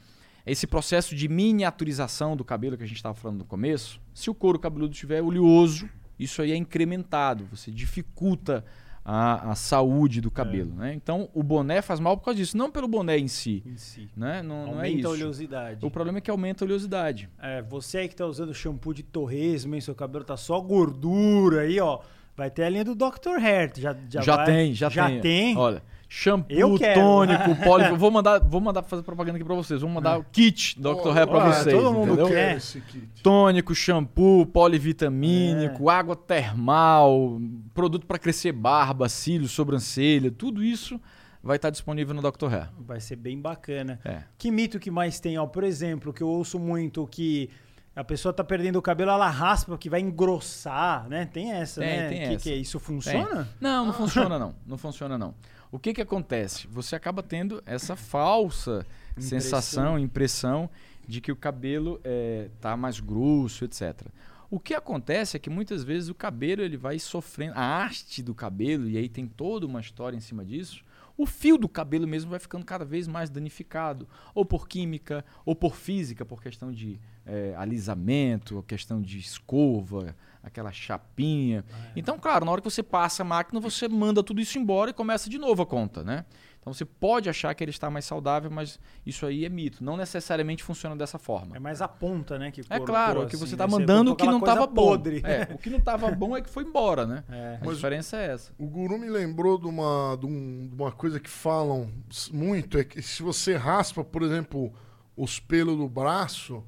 [0.46, 4.34] Esse processo de miniaturização do cabelo que a gente estava falando no começo, se o
[4.34, 5.88] couro cabeludo estiver oleoso,
[6.18, 8.64] isso aí é incrementado, você dificulta
[9.04, 10.92] a, a saúde do cabelo, né?
[10.92, 14.08] Então o boné faz mal por causa disso, não pelo boné em si, Em si.
[14.16, 14.42] né?
[14.42, 15.06] Não, não é Aumenta isso.
[15.06, 15.86] a oleosidade.
[15.86, 17.28] O problema é que aumenta a oleosidade.
[17.40, 19.80] É, você aí que tá usando shampoo de torresmo, hein?
[19.80, 22.00] Seu cabelo tá só gordura aí, ó.
[22.36, 23.38] Vai ter a linha do Dr.
[23.42, 23.72] Hair.
[23.76, 25.20] Já, já, Já, vai- tem, já, já tem.
[25.20, 25.56] tem.
[25.56, 27.96] Olha, shampoo, tônico, poli...
[27.96, 29.80] Vou mandar, vou mandar fazer propaganda aqui pra vocês.
[29.82, 31.16] Vou mandar o kit Dr.
[31.16, 32.28] Hair pra vocês, todo mundo entendeu?
[32.28, 32.56] quer.
[32.56, 33.22] esse kit.
[33.22, 35.94] Tônico, shampoo, polivitamínico, É.
[35.94, 37.38] água termal,
[37.74, 41.00] produto para crescer barba, cílios, sobrancelha, tudo isso
[41.42, 42.52] vai estar disponível no Dr.
[42.52, 42.68] Hair.
[42.78, 44.00] Vai ser bem bacana.
[44.04, 44.22] É.
[44.36, 45.38] Que mito que mais tem?
[45.38, 47.48] Ó, por exemplo, que eu ouço muito que
[47.94, 51.26] a pessoa tá perdendo o cabelo, ela raspa que vai engrossar, né?
[51.26, 52.08] Tem essa, Tem, né?
[52.08, 52.42] tem que, essa.
[52.44, 52.86] que é isso Tem.
[52.86, 53.48] funciona?
[53.60, 54.54] Não, não funciona não.
[54.66, 55.34] Não funciona não.
[55.70, 56.66] O que que acontece?
[56.68, 59.40] Você acaba tendo essa falsa Impressão.
[59.40, 60.70] sensação, impressão
[61.06, 64.06] de que o cabelo é, tá mais grosso, etc.
[64.50, 68.34] O que acontece é que muitas vezes o cabelo ele vai sofrendo, a haste do
[68.34, 70.82] cabelo, e aí tem toda uma história em cima disso,
[71.18, 75.54] o fio do cabelo mesmo vai ficando cada vez mais danificado, ou por química, ou
[75.54, 80.14] por física, por questão de é, alisamento, ou questão de escova,
[80.48, 81.64] aquela chapinha.
[81.94, 84.94] Então, claro, na hora que você passa a máquina, você manda tudo isso embora e
[84.94, 86.24] começa de novo a conta, né?
[86.60, 89.82] Então você pode achar que ele está mais saudável, mas isso aí é mito.
[89.82, 91.56] Não necessariamente funciona dessa forma.
[91.56, 92.50] É mais a ponta, né?
[92.50, 93.64] Que É cortou, claro, que assim, você né?
[93.64, 94.88] está mandando o que não estava bom.
[94.88, 95.22] podre.
[95.24, 97.24] É, o que não estava bom é que foi embora, né?
[97.30, 97.58] É.
[97.62, 98.52] A Mas- diferença é essa.
[98.58, 101.88] O guru me lembrou de uma, de, um- de uma coisa que falam
[102.32, 104.70] muito, é que se você raspa, por exemplo,
[105.16, 106.62] os pelos do braço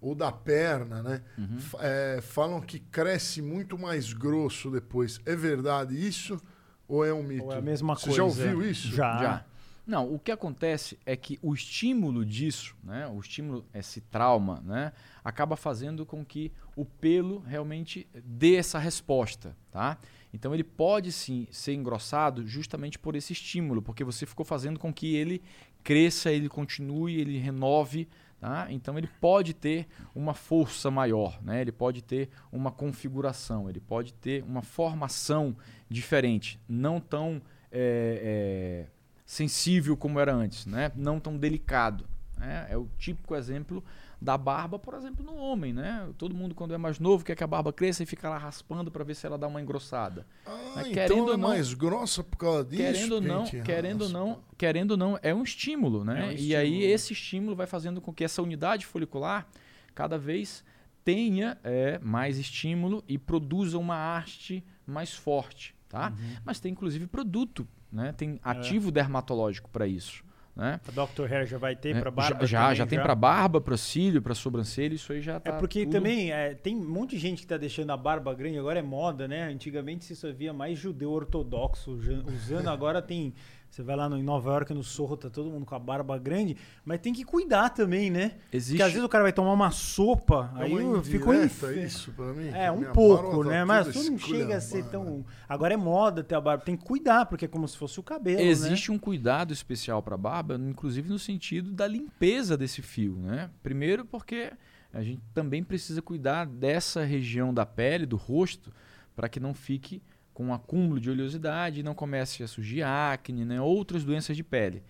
[0.00, 1.22] ou da perna, né?
[1.38, 1.58] Uhum.
[1.80, 5.20] É, falam que cresce muito mais grosso depois.
[5.24, 6.40] É verdade isso
[6.88, 7.44] ou é um mito?
[7.44, 8.16] Ou é a mesma Você coisa.
[8.16, 8.88] já ouviu isso?
[8.88, 9.18] Já.
[9.18, 9.44] Já.
[9.86, 14.92] Não, o que acontece é que o estímulo disso, né, o estímulo, esse trauma, né,
[15.22, 19.96] acaba fazendo com que o pelo realmente dê essa resposta, tá?
[20.34, 24.92] Então ele pode sim ser engrossado justamente por esse estímulo, porque você ficou fazendo com
[24.92, 25.40] que ele
[25.84, 28.08] cresça, ele continue, ele renove,
[28.46, 28.68] tá?
[28.70, 31.60] Então ele pode ter uma força maior, né?
[31.60, 35.56] Ele pode ter uma configuração, ele pode ter uma formação
[35.90, 37.42] diferente, não tão
[37.72, 38.86] é, é,
[39.24, 40.92] sensível como era antes, né?
[40.94, 42.06] não tão delicado.
[42.38, 42.68] né?
[42.70, 43.82] É o típico exemplo
[44.20, 45.72] da barba, por exemplo, no homem.
[45.72, 46.08] Né?
[46.16, 48.90] Todo mundo, quando é mais novo, quer que a barba cresça e fica lá raspando
[48.90, 50.26] para ver se ela dá uma engrossada.
[50.46, 52.82] Ah, Mas então querendo ela é ou não- mais grossa por causa disso?
[52.82, 54.18] querendo ou não, querendo raspa?
[54.18, 56.20] não, querendo ou não, é um estímulo, né?
[56.20, 56.92] É um E aí estímulo.
[56.94, 59.46] esse estímulo vai fazendo com que essa unidade folicular
[59.94, 60.64] cada vez
[61.04, 66.08] tenha é, mais estímulo e produza uma haste mais forte, tá?
[66.10, 66.36] Uhum.
[66.44, 68.08] Mas tem inclusive produto, né?
[68.08, 68.12] É.
[68.12, 70.24] Tem ativo dermatológico para isso,
[70.56, 70.80] né?
[70.88, 71.30] A Dr.
[71.32, 72.40] Hair já vai ter É, pra barba?
[72.40, 75.50] já, já, também, já tem para barba, para cílio, para sobrancelha, isso aí já tá
[75.50, 78.32] É porque tudo- também é, tem um monte de gente que tá deixando a barba
[78.34, 79.44] grande, agora é moda, né?
[79.44, 83.34] Antigamente se só via mais judeu ortodoxo usando, agora tem.
[83.76, 86.16] Você vai lá no, em Nova York, no Sorro, tá todo mundo com a barba
[86.16, 88.36] grande, mas tem que cuidar também, né?
[88.50, 91.62] existe Porque às vezes o cara vai tomar uma sopa, É aí uma ficou inf...
[91.84, 92.48] isso pra mim?
[92.54, 93.64] É, um minha pouco, tá né?
[93.66, 95.26] Mas toda tudo não chega a ser tão.
[95.46, 96.64] Agora é moda ter a barba.
[96.64, 98.38] Tem que cuidar, porque é como se fosse o cabelo.
[98.38, 98.44] né?
[98.44, 103.50] Existe um cuidado especial para a barba, inclusive no sentido da limpeza desse fio, né?
[103.62, 104.54] Primeiro porque
[104.90, 108.72] a gente também precisa cuidar dessa região da pele, do rosto,
[109.14, 110.00] para que não fique
[110.36, 113.58] com um acúmulo de oleosidade e não comece a surgir acne, né?
[113.58, 114.82] outras doenças de pele.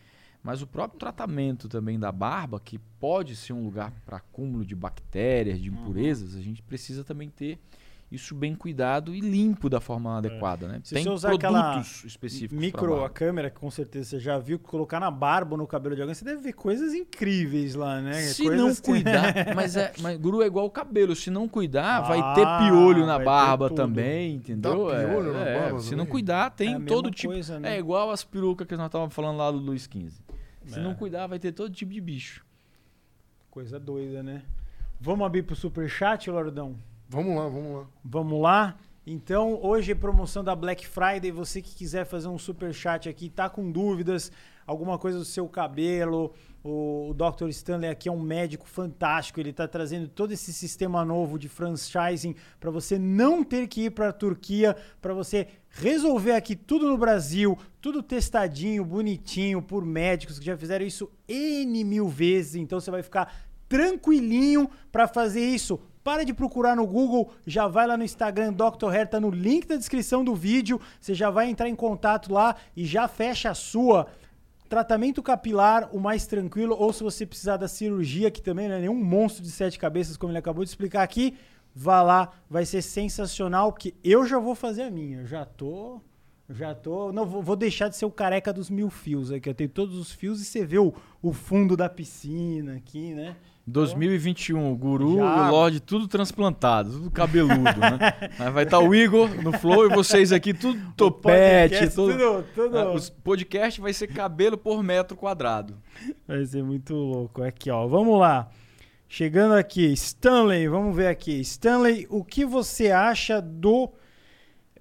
[0.42, 4.74] Mas o próprio tratamento também da barba, que pode ser um lugar para acúmulo de
[4.74, 7.60] bactérias, de impurezas, a gente precisa também ter
[8.16, 10.80] isso bem cuidado e limpo da forma adequada, né?
[10.82, 14.38] Se Tem você usar aquela produtos específicos Micro, a câmera, que com certeza você já
[14.38, 18.00] viu, colocar na barba ou no cabelo de alguém, você deve ver coisas incríveis lá,
[18.00, 18.14] né?
[18.14, 21.46] Se Coisas não que- cuidar, mas é, mas guru é igual o cabelo, se não
[21.48, 24.88] cuidar, vai Ah, ter piolho na vai barba também, entendeu?
[24.88, 25.98] Dá piolho na É, barba se também?
[26.04, 27.32] não cuidar, tem É todo tipo.
[27.32, 27.76] coisa, né?
[27.76, 30.10] É igual as perucas que nós estávamos falando lá do Luiz XV.
[30.66, 30.82] Se É.
[30.82, 32.44] não cuidar, vai ter todo tipo de bicho.
[33.50, 34.42] Coisa doida, né?
[35.00, 36.74] Vamos abrir pro superchat, Lordão?
[37.08, 37.86] Vamos lá, vamos lá.
[38.04, 38.76] Vamos lá?
[39.06, 41.30] Então, hoje é promoção da Black Friday.
[41.30, 44.32] Você que quiser fazer um super chat aqui, tá com dúvidas,
[44.66, 46.34] alguma coisa do seu cabelo,
[46.64, 47.48] o, o Dr.
[47.50, 49.38] Stanley aqui é um médico fantástico.
[49.38, 53.90] Ele tá trazendo todo esse sistema novo de franchising para você não ter que ir
[53.90, 60.40] para a Turquia, para você resolver aqui tudo no Brasil, tudo testadinho, bonitinho por médicos
[60.40, 62.56] que já fizeram isso N mil vezes.
[62.56, 63.32] Então, você vai ficar
[63.68, 65.78] tranquilinho para fazer isso.
[66.06, 68.94] Para de procurar no Google, já vai lá no Instagram, Dr.
[68.94, 70.80] Hair, tá no link da descrição do vídeo.
[71.00, 74.06] Você já vai entrar em contato lá e já fecha a sua.
[74.68, 78.80] Tratamento capilar, o mais tranquilo, ou se você precisar da cirurgia, que também não é
[78.82, 81.36] nenhum monstro de sete cabeças, como ele acabou de explicar aqui,
[81.74, 85.22] vá lá, vai ser sensacional, porque eu já vou fazer a minha.
[85.22, 86.00] Eu já tô.
[86.48, 87.10] Já tô.
[87.10, 89.48] Não, vou, vou deixar de ser o careca dos mil fios aqui.
[89.48, 93.34] Eu tenho todos os fios e você vê o, o fundo da piscina aqui, né?
[93.66, 95.48] 2021, o guru Já.
[95.48, 97.98] o Lorde, tudo transplantado, tudo cabeludo, né?
[98.38, 101.90] Aí vai estar o Igor no Flow e vocês aqui, tudo topete.
[101.90, 102.78] Tudo, tudo, tudo.
[102.78, 105.76] Ah, os podcast vai ser cabelo por metro quadrado.
[106.28, 107.42] Vai ser muito louco.
[107.42, 107.88] Aqui, ó.
[107.88, 108.48] Vamos lá.
[109.08, 111.40] Chegando aqui, Stanley, vamos ver aqui.
[111.40, 113.92] Stanley, o que você acha do.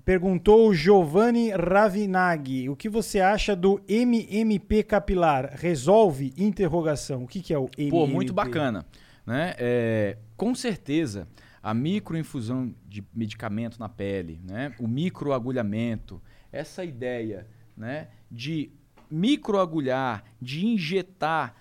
[0.06, 2.70] Perguntou o Giovanni Ravinaghi.
[2.70, 5.56] O que você acha do MMP capilar?
[5.56, 6.32] Resolve?
[6.38, 7.24] Interrogação.
[7.24, 7.90] O que, que é o MMP?
[7.90, 8.86] Pô, muito bacana.
[9.26, 9.56] Né?
[9.58, 11.28] É, com certeza,
[11.62, 14.76] a microinfusão de medicamento na pele, né?
[14.80, 18.70] o microagulhamento, essa ideia né, de
[19.10, 21.56] microagulhar, de injetar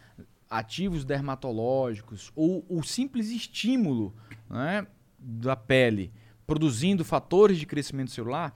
[0.51, 4.15] ativos dermatológicos ou o simples estímulo
[4.51, 4.87] né,
[5.19, 6.13] da pele
[6.47, 8.55] produzindo fatores de crescimento celular,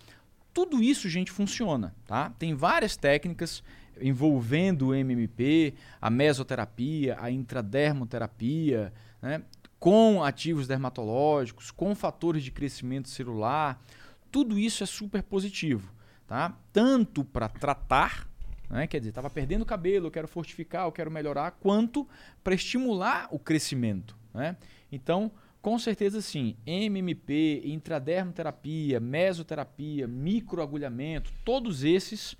[0.52, 1.94] tudo isso, gente, funciona.
[2.06, 2.30] Tá?
[2.38, 3.62] Tem várias técnicas
[4.00, 9.42] envolvendo o MMP, a mesoterapia, a intradermoterapia, né,
[9.78, 13.82] com ativos dermatológicos, com fatores de crescimento celular.
[14.30, 15.92] Tudo isso é super positivo.
[16.26, 16.54] Tá?
[16.72, 18.28] Tanto para tratar
[18.68, 18.86] né?
[18.86, 22.06] Quer dizer, estava perdendo cabelo, eu quero fortificar, eu quero melhorar, quanto
[22.44, 24.16] para estimular o crescimento.
[24.34, 24.56] Né?
[24.92, 25.30] Então,
[25.60, 32.36] com certeza sim, MMP, intradermoterapia, mesoterapia, microagulhamento, todos esses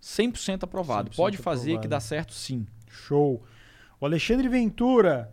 [0.00, 1.10] 100% aprovado.
[1.10, 1.82] 100% Pode fazer aprovado.
[1.82, 2.66] que dá certo sim.
[2.88, 3.42] Show.
[4.00, 5.32] O Alexandre Ventura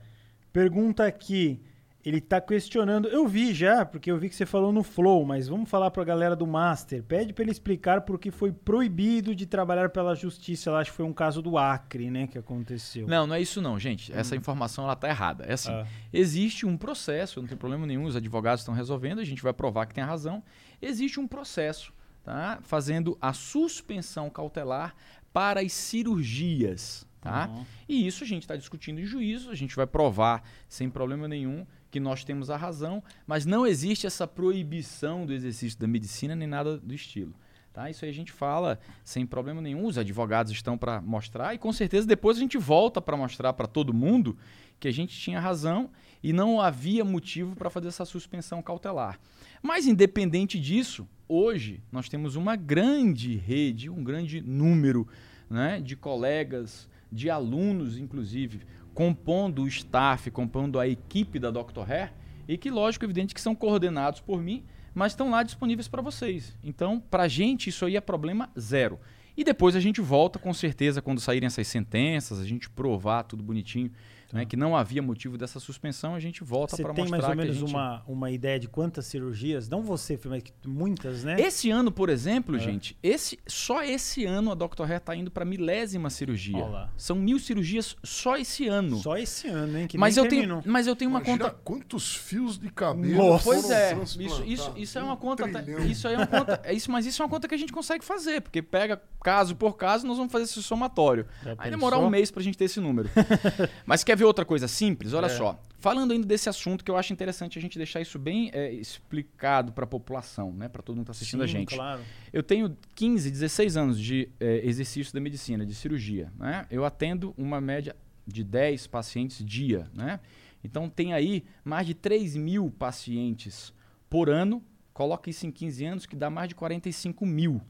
[0.51, 1.61] pergunta aqui,
[2.05, 3.07] ele está questionando.
[3.07, 6.01] Eu vi já, porque eu vi que você falou no Flow, mas vamos falar para
[6.01, 7.01] a galera do Master.
[7.01, 10.69] Pede para ele explicar por que foi proibido de trabalhar pela justiça.
[10.69, 13.07] Eu acho que foi um caso do Acre, né, que aconteceu.
[13.07, 14.11] Não, não é isso não, gente.
[14.11, 14.37] Essa hum.
[14.37, 15.45] informação ela tá errada.
[15.45, 15.87] É assim, ah.
[16.11, 19.85] existe um processo, não tem problema nenhum, os advogados estão resolvendo, a gente vai provar
[19.85, 20.43] que tem a razão.
[20.81, 22.59] Existe um processo, tá?
[22.63, 24.93] Fazendo a suspensão cautelar
[25.31, 27.47] para as cirurgias, tá?
[27.47, 27.65] Uhum.
[27.87, 31.65] E isso a gente está discutindo em juízo, a gente vai provar sem problema nenhum
[31.93, 36.47] que nós temos a razão, mas não existe essa proibição do exercício da medicina nem
[36.47, 37.35] nada do estilo.
[37.71, 37.87] Tá?
[37.87, 41.71] Isso aí a gente fala sem problema nenhum, os advogados estão para mostrar e com
[41.71, 44.35] certeza depois a gente volta para mostrar para todo mundo
[44.79, 45.91] que a gente tinha razão
[46.23, 49.19] e não havia motivo para fazer essa suspensão cautelar.
[49.61, 55.07] Mas independente disso, hoje nós temos uma grande rede, um grande número
[55.47, 58.61] né, de colegas, de alunos, inclusive,
[58.93, 61.89] compondo o staff, compondo a equipe da Dr.
[61.89, 62.13] Hair,
[62.47, 64.63] e que, lógico, evidente que são coordenados por mim,
[64.93, 66.55] mas estão lá disponíveis para vocês.
[66.63, 68.99] Então, para a gente, isso aí é problema zero.
[69.35, 73.41] E depois a gente volta, com certeza, quando saírem essas sentenças, a gente provar tudo
[73.41, 73.91] bonitinho
[74.33, 77.29] né, que não havia motivo dessa suspensão, a gente volta para mostrar Você tem mais
[77.29, 77.69] ou menos gente...
[77.69, 79.69] uma, uma ideia de quantas cirurgias?
[79.69, 81.39] Não você, mas muitas, né?
[81.39, 82.59] Esse ano, por exemplo, é.
[82.59, 84.81] gente, esse, só esse ano a Dr.
[84.81, 86.57] Hair está indo para milésima cirurgia.
[86.57, 86.91] Olá.
[86.97, 88.97] São mil cirurgias só esse ano.
[88.97, 89.87] Só esse ano, hein?
[89.87, 91.59] Que mas, eu tenho, mas eu tenho uma Imagina conta...
[91.63, 93.43] quantos fios de cabelo Nossa.
[93.43, 95.45] Pois é, isso, isso, isso é uma conta...
[95.87, 96.59] isso aí é uma conta...
[96.63, 99.55] É isso, mas isso é uma conta que a gente consegue fazer, porque pega caso
[99.55, 101.27] por caso, nós vamos fazer esse somatório.
[101.43, 103.09] Já aí demorar um mês para a gente ter esse número.
[103.85, 104.93] mas quer ver outra coisa simples?
[104.93, 105.29] simples, olha é.
[105.29, 105.59] só.
[105.79, 109.73] Falando ainda desse assunto, que eu acho interessante a gente deixar isso bem é, explicado
[109.73, 110.69] para a população, né?
[110.69, 111.75] para todo mundo que está assistindo Sim, a gente.
[111.75, 112.01] Claro.
[112.31, 116.31] Eu tenho 15, 16 anos de é, exercício da medicina, de cirurgia.
[116.37, 116.65] Né?
[116.71, 117.95] Eu atendo uma média
[118.25, 119.89] de 10 pacientes dia.
[119.93, 120.21] Né?
[120.63, 123.73] Então tem aí mais de 3 mil pacientes
[124.09, 124.63] por ano.
[124.93, 127.61] Coloca isso em 15 anos, que dá mais de 45 mil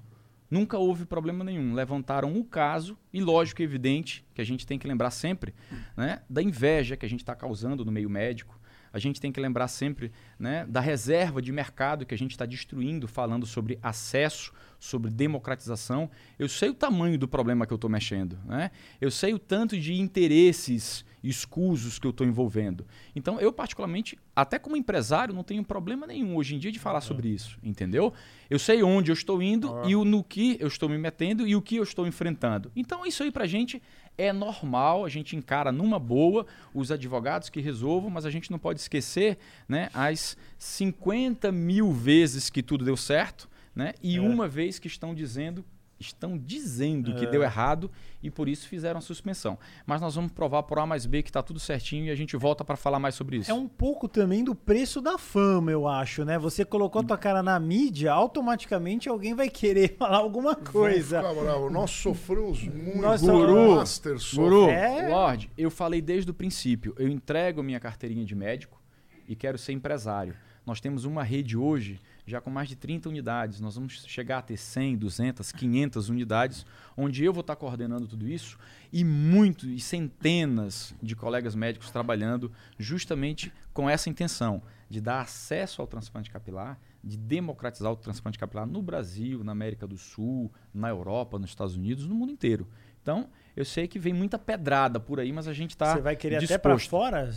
[0.53, 1.73] Nunca houve problema nenhum.
[1.73, 5.51] Levantaram o caso, e lógico e evidente, que a gente tem que lembrar sempre,
[5.97, 8.59] né, da inveja que a gente está causando no meio médico.
[8.93, 12.45] A gente tem que lembrar sempre né, da reserva de mercado que a gente está
[12.45, 16.11] destruindo, falando sobre acesso, sobre democratização.
[16.37, 18.37] Eu sei o tamanho do problema que eu estou mexendo.
[18.45, 18.69] Né?
[19.01, 22.85] Eu sei o tanto de interesses escusos que eu estou envolvendo.
[23.15, 26.99] Então, eu, particularmente, até como empresário, não tenho problema nenhum hoje em dia de falar
[26.99, 28.13] sobre isso, entendeu?
[28.49, 31.55] Eu sei onde eu estou indo e o, no que eu estou me metendo e
[31.55, 32.71] o que eu estou enfrentando.
[32.75, 33.81] Então, isso aí para a gente
[34.17, 38.59] é normal, a gente encara numa boa os advogados que resolvam, mas a gente não
[38.59, 39.37] pode esquecer
[39.67, 44.21] né, as 50 mil vezes que tudo deu certo né, e é.
[44.21, 45.65] uma vez que estão dizendo
[46.05, 47.15] estão dizendo é.
[47.15, 47.89] que deu errado
[48.21, 49.57] e por isso fizeram a suspensão.
[49.85, 52.37] Mas nós vamos provar por A mais B que está tudo certinho e a gente
[52.37, 53.51] volta para falar mais sobre isso.
[53.51, 56.37] É um pouco também do preço da fama, eu acho, né?
[56.39, 61.21] Você colocou a tua cara na mídia, automaticamente alguém vai querer falar alguma coisa.
[61.21, 61.69] Bravo.
[61.69, 63.01] Nós sofremos muito.
[63.01, 65.09] Nós Guru, Master Guru, é?
[65.09, 68.81] Lorde, eu falei desde o princípio, eu entrego minha carteirinha de médico
[69.27, 70.35] e quero ser empresário.
[70.65, 73.59] Nós temos uma rede hoje já com mais de 30 unidades.
[73.59, 76.65] Nós vamos chegar a ter 100, 200, 500 unidades,
[76.95, 78.57] onde eu vou estar coordenando tudo isso
[78.91, 85.81] e muitos e centenas de colegas médicos trabalhando justamente com essa intenção de dar acesso
[85.81, 90.89] ao transplante capilar, de democratizar o transplante capilar no Brasil, na América do Sul, na
[90.89, 92.67] Europa, nos Estados Unidos, no mundo inteiro.
[93.01, 96.15] Então, eu sei que vem muita pedrada por aí, mas a gente está Você vai
[96.15, 96.53] querer disposto.
[96.53, 97.29] até para fora?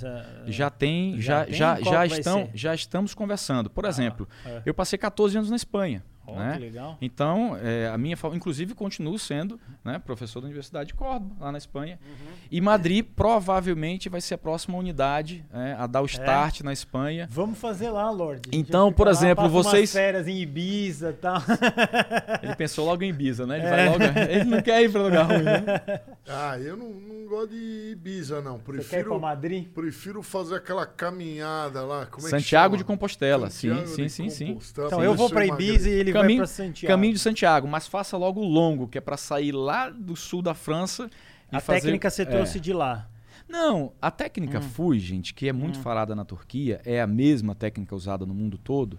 [0.46, 3.68] Já tem, já, já, já, já estão, já estamos conversando.
[3.68, 4.62] Por ah, exemplo, é.
[4.64, 6.02] eu passei 14 anos na Espanha.
[6.26, 6.54] Ó, né?
[6.54, 6.96] que legal.
[7.00, 11.58] Então, é, a minha, inclusive, continuo sendo né, professor da Universidade de Córdoba, lá na
[11.58, 11.98] Espanha.
[12.04, 12.32] Uhum.
[12.50, 15.88] E Madrid provavelmente vai ser a próxima unidade é, a É?
[15.88, 17.28] dar o start na Espanha.
[17.30, 18.48] Vamos fazer lá, Lorde.
[18.52, 21.36] Então, por lá, exemplo, umas vocês- férias em Ibiza e tal.
[22.42, 23.58] Ele pensou logo em Ibiza, né?
[23.58, 23.70] Ele É.
[23.70, 24.18] vai logo.
[24.30, 26.00] Ele não quer ir para lugar ruim, né?
[26.28, 28.58] Ah, eu não, não gosto de Ibiza, não.
[28.58, 29.68] Você quer ir pra Prefiro, Madrid?
[29.68, 32.04] prefiro fazer aquela caminhada lá.
[32.06, 32.78] Como é que Santiago chama?
[32.78, 33.48] de Compostela.
[33.48, 34.46] Sim, Santiago sim, de sim, sim.
[34.48, 35.54] Compostela, Então eu vou emagreço.
[35.54, 36.44] Ibiza e ele Caminho-.
[36.86, 40.42] Caminho de Santiago, mas faça logo o longo, que é para sair lá do sul
[40.42, 41.08] da França.
[41.52, 42.24] e A fazer- técnica você é.
[42.24, 43.08] trouxe de lá.
[43.48, 44.62] Não, a técnica Hum.
[44.62, 48.58] FUI, gente, que é muito falada na Turquia, é a mesma técnica usada no mundo
[48.58, 48.98] todo.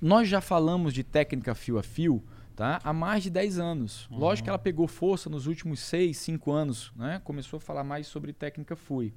[0.00, 2.22] Nós já falamos de técnica fio a fio
[2.54, 2.80] tá?
[2.84, 4.06] há mais de 10 anos.
[4.10, 4.18] Uhum.
[4.18, 7.20] Lógico que ela pegou força nos últimos 6, 5 anos, né?
[7.24, 9.12] começou a falar mais sobre técnica FUI.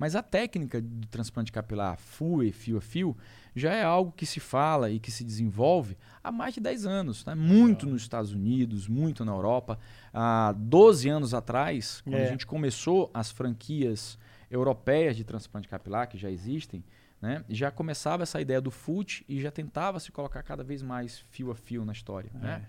[0.00, 3.14] Mas a técnica de transplante capilar FUE, fio a fio,
[3.54, 5.94] já é algo que se fala e que se desenvolve
[6.24, 7.22] há mais de 10 anos.
[7.22, 7.36] Tá?
[7.36, 9.78] Muito nos Estados Unidos, muito na Europa.
[10.12, 12.24] Há 12 anos atrás, quando É.
[12.26, 14.18] a gente começou as franquias
[14.50, 16.82] europeias de transplante capilar, que já existem,
[17.20, 17.44] né?
[17.50, 21.50] já começava essa ideia do FUT e já tentava se colocar cada vez mais fio
[21.50, 22.30] a fio na história.
[22.32, 22.64] Né?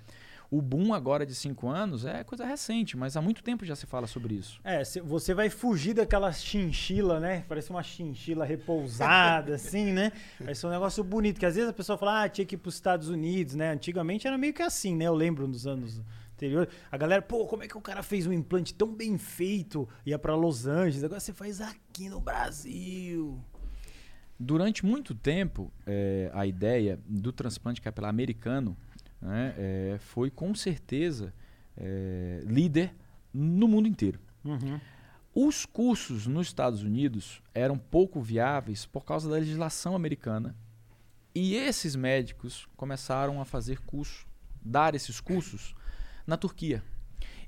[0.52, 3.86] O boom agora de 5 anos é coisa recente, mas há muito tempo já se
[3.86, 4.60] fala sobre isso.
[4.66, 7.46] É, cê- você vai fugir daquela chinchila, né?
[7.48, 10.12] Parece uma chinchila repousada, assim, né?
[10.42, 11.40] Vai ser um negócio bonito.
[11.40, 13.72] Que às vezes a pessoa fala, ah, tinha que ir pros Estados Unidos, né?
[13.72, 15.06] Antigamente era meio que assim, né?
[15.06, 16.02] Eu lembro nos anos
[16.34, 16.70] anteriores.
[16.92, 19.88] A galera, pô, como é que o cara fez um implante tão bem feito?
[20.06, 21.02] Ia pra Los Angeles.
[21.06, 23.40] Agora você faz aqui no Brasil.
[24.38, 28.76] Durante muito tempo, eh, a ideia do transplante capilar americano
[29.22, 31.34] né, eh, foi com certeza
[31.78, 32.94] eh, líder
[33.34, 34.20] no mundo inteiro.
[34.44, 34.80] Uhum.
[35.34, 40.56] Os cursos nos Estados Unidos eram pouco viáveis por causa da legislação americana.
[41.34, 44.28] E esses médicos começaram a fazer curso,
[44.62, 45.74] dar esses cursos
[46.28, 46.84] na Turquia.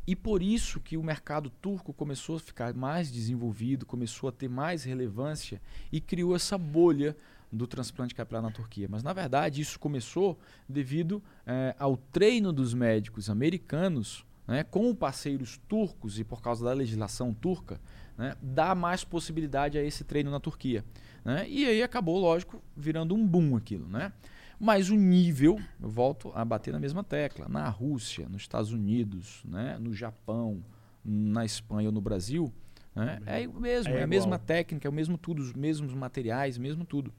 [0.08, 4.50] E por isso que o mercado turco começou a ficar mais desenvolvido, começou a ter
[4.50, 5.62] mais relevância
[5.92, 7.16] e criou essa bolha
[7.54, 8.88] do transplante capilar na Turquia.
[8.90, 10.38] Mas na verdade isso começou
[10.68, 16.74] devido eh, ao treino dos médicos americanos né, com parceiros turcos e por causa da
[16.74, 17.80] legislação turca,
[18.18, 20.84] né, dá mais possibilidade a esse treino na Turquia.
[21.24, 21.48] né?
[21.48, 23.88] E aí acabou, lógico, virando um boom aquilo.
[23.88, 24.12] Né?
[24.60, 29.42] Mas o nível, eu volto a bater na mesma tecla, na Rússia, nos Estados Unidos,
[29.46, 30.64] né, no Japão,
[31.04, 32.52] na Espanha ou no Brasil,
[32.96, 35.94] né, é o mesmo, É é, a mesma técnica, é o mesmo tudo, os mesmos
[35.94, 37.12] materiais, mesmo tudo.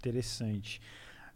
[0.00, 0.80] Interessante.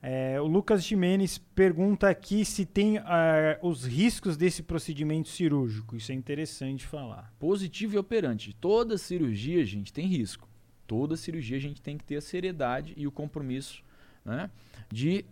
[0.06, 5.96] É, o Lucas Jimenez pergunta aqui se tem ah, os riscos desse procedimento cirúrgico.
[5.96, 7.32] Isso é interessante falar.
[7.38, 8.54] Positivo e operante.
[8.60, 10.48] Toda cirurgia, gente, tem risco.
[10.86, 13.82] Toda cirurgia a gente tem que ter a seriedade e o compromisso
[14.24, 14.50] né,
[14.90, 15.24] de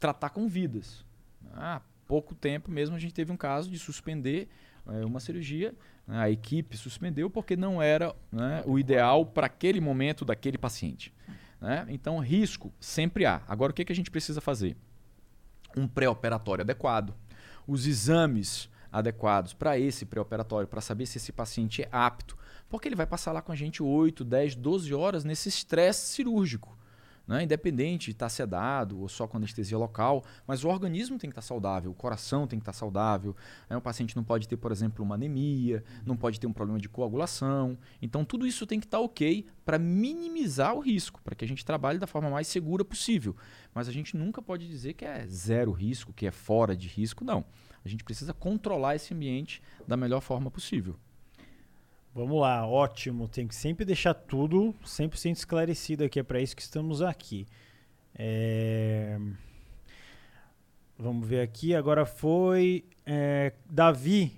[0.00, 1.04] tratar com vidas.
[1.52, 4.48] Há pouco tempo mesmo a gente teve um caso de suspender
[4.88, 5.72] eh, uma cirurgia.
[6.06, 11.14] né, a equipe suspendeu porque não era né, o ideal para aquele momento daquele paciente.
[11.60, 11.86] Né?
[11.88, 13.42] Então, risco sempre há.
[13.48, 14.76] Agora, o que, que a gente precisa fazer?
[15.76, 17.14] Um pré-operatório adequado,
[17.66, 22.36] os exames adequados para esse pré-operatório, para saber se esse paciente é apto,
[22.68, 26.76] porque ele vai passar lá com a gente 8, 10, 12 horas nesse estresse cirúrgico.
[27.28, 27.42] Né?
[27.42, 31.42] Independente de estar sedado ou só com anestesia local, mas o organismo tem que estar
[31.42, 33.36] saudável, o coração tem que estar saudável.
[33.68, 33.76] Né?
[33.76, 36.88] O paciente não pode ter, por exemplo, uma anemia, não pode ter um problema de
[36.88, 37.78] coagulação.
[38.00, 41.64] Então, tudo isso tem que estar ok para minimizar o risco, para que a gente
[41.66, 43.36] trabalhe da forma mais segura possível.
[43.74, 47.22] Mas a gente nunca pode dizer que é zero risco, que é fora de risco,
[47.22, 47.44] não.
[47.84, 50.96] A gente precisa controlar esse ambiente da melhor forma possível.
[52.18, 53.28] Vamos lá, ótimo.
[53.28, 56.18] Tem que sempre deixar tudo 100% esclarecido aqui.
[56.18, 57.46] É para isso que estamos aqui.
[58.12, 59.16] É,
[60.98, 61.76] Vamos ver aqui.
[61.76, 64.32] Agora foi é, Davi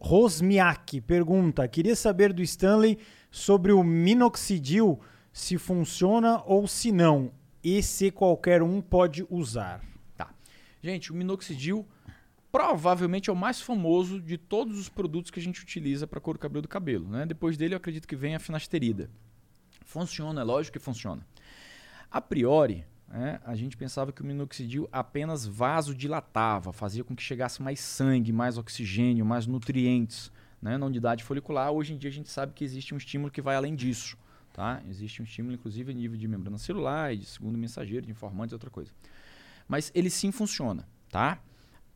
[0.00, 2.98] Rosmiak pergunta: queria saber do Stanley
[3.30, 4.98] sobre o minoxidil,
[5.30, 7.30] se funciona ou se não,
[7.62, 9.84] e se qualquer um pode usar.
[10.16, 10.30] Tá.
[10.82, 11.86] Gente, o minoxidil
[12.56, 16.38] provavelmente é o mais famoso de todos os produtos que a gente utiliza para couro
[16.38, 17.06] cabelo do cabelo.
[17.06, 17.26] Né?
[17.26, 19.10] Depois dele, eu acredito que vem a finasterida.
[19.84, 21.20] Funciona, é lógico que funciona.
[22.10, 27.60] A priori, né, a gente pensava que o minoxidil apenas vasodilatava, fazia com que chegasse
[27.60, 30.32] mais sangue, mais oxigênio, mais nutrientes
[30.62, 31.70] né, na unidade folicular.
[31.70, 34.16] Hoje em dia a gente sabe que existe um estímulo que vai além disso.
[34.54, 34.80] Tá?
[34.88, 38.70] Existe um estímulo, inclusive, a nível de membrana celular, de segundo mensageiro, de informantes outra
[38.70, 38.90] coisa.
[39.68, 40.88] Mas ele sim funciona.
[41.10, 41.38] Tá?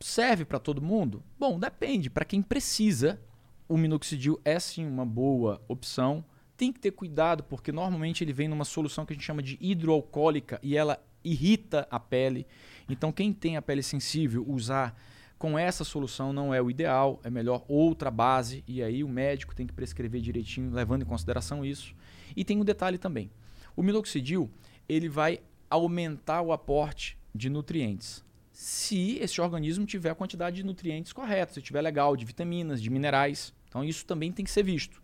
[0.01, 1.23] Serve para todo mundo?
[1.39, 2.09] Bom, depende.
[2.09, 3.21] Para quem precisa,
[3.69, 6.25] o minoxidil é sim uma boa opção.
[6.57, 9.57] Tem que ter cuidado, porque normalmente ele vem numa solução que a gente chama de
[9.61, 12.45] hidroalcoólica e ela irrita a pele.
[12.89, 14.95] Então, quem tem a pele sensível, usar
[15.37, 19.55] com essa solução não é o ideal, é melhor outra base, e aí o médico
[19.55, 21.95] tem que prescrever direitinho, levando em consideração isso.
[22.35, 23.31] E tem um detalhe também:
[23.75, 24.49] o minoxidil
[24.87, 25.39] ele vai
[25.69, 28.23] aumentar o aporte de nutrientes.
[28.61, 32.91] Se esse organismo tiver a quantidade de nutrientes correta, se tiver legal, de vitaminas, de
[32.91, 33.51] minerais.
[33.67, 35.01] Então, isso também tem que ser visto.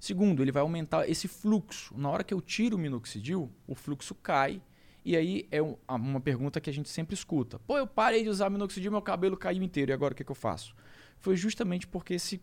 [0.00, 1.92] Segundo, ele vai aumentar esse fluxo.
[1.94, 4.62] Na hora que eu tiro o minoxidil, o fluxo cai
[5.04, 7.58] e aí é uma pergunta que a gente sempre escuta.
[7.66, 10.32] Pô, eu parei de usar minoxidil, meu cabelo caiu inteiro, e agora o que, que
[10.32, 10.74] eu faço?
[11.18, 12.40] Foi justamente porque esse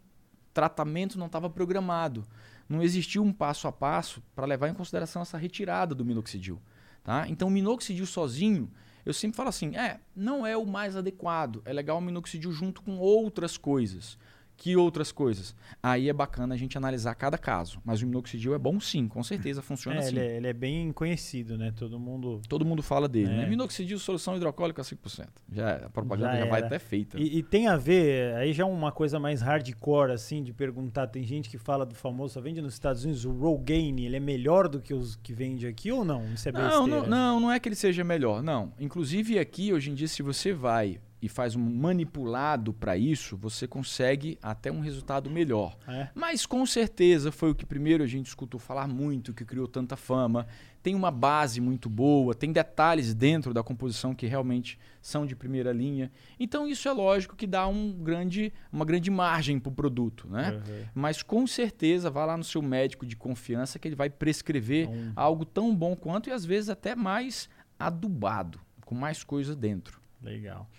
[0.54, 2.28] tratamento não estava programado.
[2.70, 6.62] Não existiu um passo a passo para levar em consideração essa retirada do minoxidil.
[7.04, 7.28] Tá?
[7.28, 8.70] Então, o minoxidil sozinho,
[9.06, 11.62] eu sempre falo assim, é, não é o mais adequado.
[11.66, 14.18] É legal o minoxidil junto com outras coisas.
[14.56, 15.56] Que outras coisas?
[15.82, 17.82] Aí é bacana a gente analisar cada caso.
[17.84, 20.10] Mas o minoxidil é bom sim, com certeza funciona É, assim.
[20.16, 21.74] ele, é, ele é bem conhecido, né?
[21.76, 22.39] Todo mundo.
[22.47, 23.38] Todo mundo fala dele, É.
[23.38, 23.45] né?
[23.49, 25.28] Minoxidil, solução hidroalcoólica 5%.
[25.51, 27.20] Já, a propaganda Já já, vai até feita.
[27.20, 31.08] E, e tem a ver, aí já é uma coisa mais hardcore, assim, de perguntar.
[31.08, 34.20] Tem gente que fala do famoso, só vende nos Estados Unidos, o Rogaine, ele é
[34.20, 36.24] melhor do que os que vende aqui ou não?
[36.34, 36.51] Isso é.
[36.51, 38.72] Não, não, não, não é que ele seja melhor, não.
[38.80, 43.65] Inclusive aqui, hoje em dia, se você vai e faz um manipulado para isso, você
[43.65, 45.78] consegue até um resultado melhor.
[45.88, 46.09] É?
[46.13, 49.95] Mas com certeza foi o que primeiro a gente escutou falar muito, que criou tanta
[49.95, 50.45] fama.
[50.84, 55.71] Tem uma base muito boa, tem detalhes dentro da composição que realmente são de primeira
[55.71, 56.11] linha.
[56.38, 60.51] Então isso é lógico que dá um grande, uma grande margem para o produto, né?
[60.67, 60.84] Uhum.
[60.93, 65.13] Mas com certeza vá lá no seu médico de confiança que ele vai prescrever Um-
[65.15, 67.47] algo tão bom quanto e às vezes até mais
[67.80, 70.01] adubado, com mais coisa dentro.
[70.21, 70.69] Legal.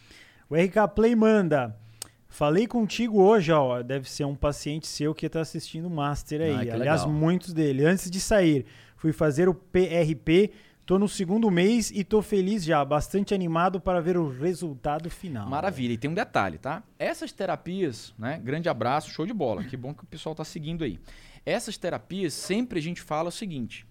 [0.48, 1.76] O RK Play manda.
[2.28, 3.80] Falei contigo hoje, ó.
[3.82, 6.50] Deve ser um paciente seu que tá assistindo o Master aí.
[6.50, 7.10] Ah, Aliás, legal.
[7.10, 7.84] muitos dele.
[7.84, 8.66] Antes de sair,
[8.96, 10.50] fui fazer o PRP.
[10.84, 15.48] Tô no segundo mês e tô feliz já, bastante animado para ver o resultado final.
[15.48, 15.94] Maravilha.
[15.94, 16.82] E tem um detalhe, tá?
[16.98, 18.38] Essas terapias, né?
[18.42, 19.64] Grande abraço, show de bola.
[19.64, 20.98] Que bom que o pessoal tá seguindo aí.
[21.46, 23.86] Essas terapias, sempre a gente fala o seguinte: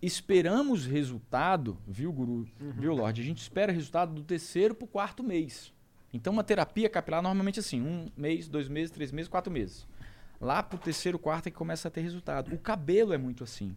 [0.00, 2.46] esperamos resultado, viu, Guru?
[2.58, 3.20] Viu, Lorde?
[3.20, 5.70] A gente espera resultado do terceiro pro quarto mês.
[6.12, 9.86] Então, uma terapia capilar normalmente assim, um mês, dois meses, três meses, quatro meses.
[10.40, 12.52] Lá pro terceiro, quarto é que começa a ter resultado.
[12.54, 13.76] O cabelo é muito assim.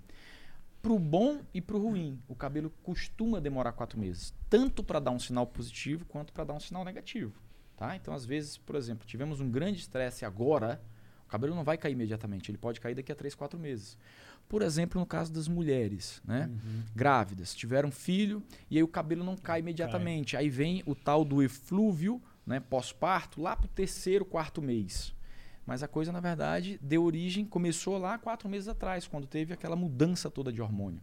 [0.81, 5.19] Pro bom e pro ruim, o cabelo costuma demorar quatro meses, tanto para dar um
[5.19, 7.39] sinal positivo quanto para dar um sinal negativo.
[7.77, 7.95] Tá?
[7.95, 10.81] Então, às vezes, por exemplo, tivemos um grande estresse agora,
[11.25, 13.97] o cabelo não vai cair imediatamente, ele pode cair daqui a três, quatro meses.
[14.47, 16.49] Por exemplo, no caso das mulheres, né?
[16.51, 16.83] Uhum.
[16.95, 20.37] Grávidas, tiveram filho e aí o cabelo não cai imediatamente.
[20.37, 25.13] Aí vem o tal do eflúvio, né, pós-parto, lá pro terceiro, quarto mês.
[25.65, 29.75] Mas a coisa, na verdade, deu origem, começou lá quatro meses atrás, quando teve aquela
[29.75, 31.01] mudança toda de hormônio.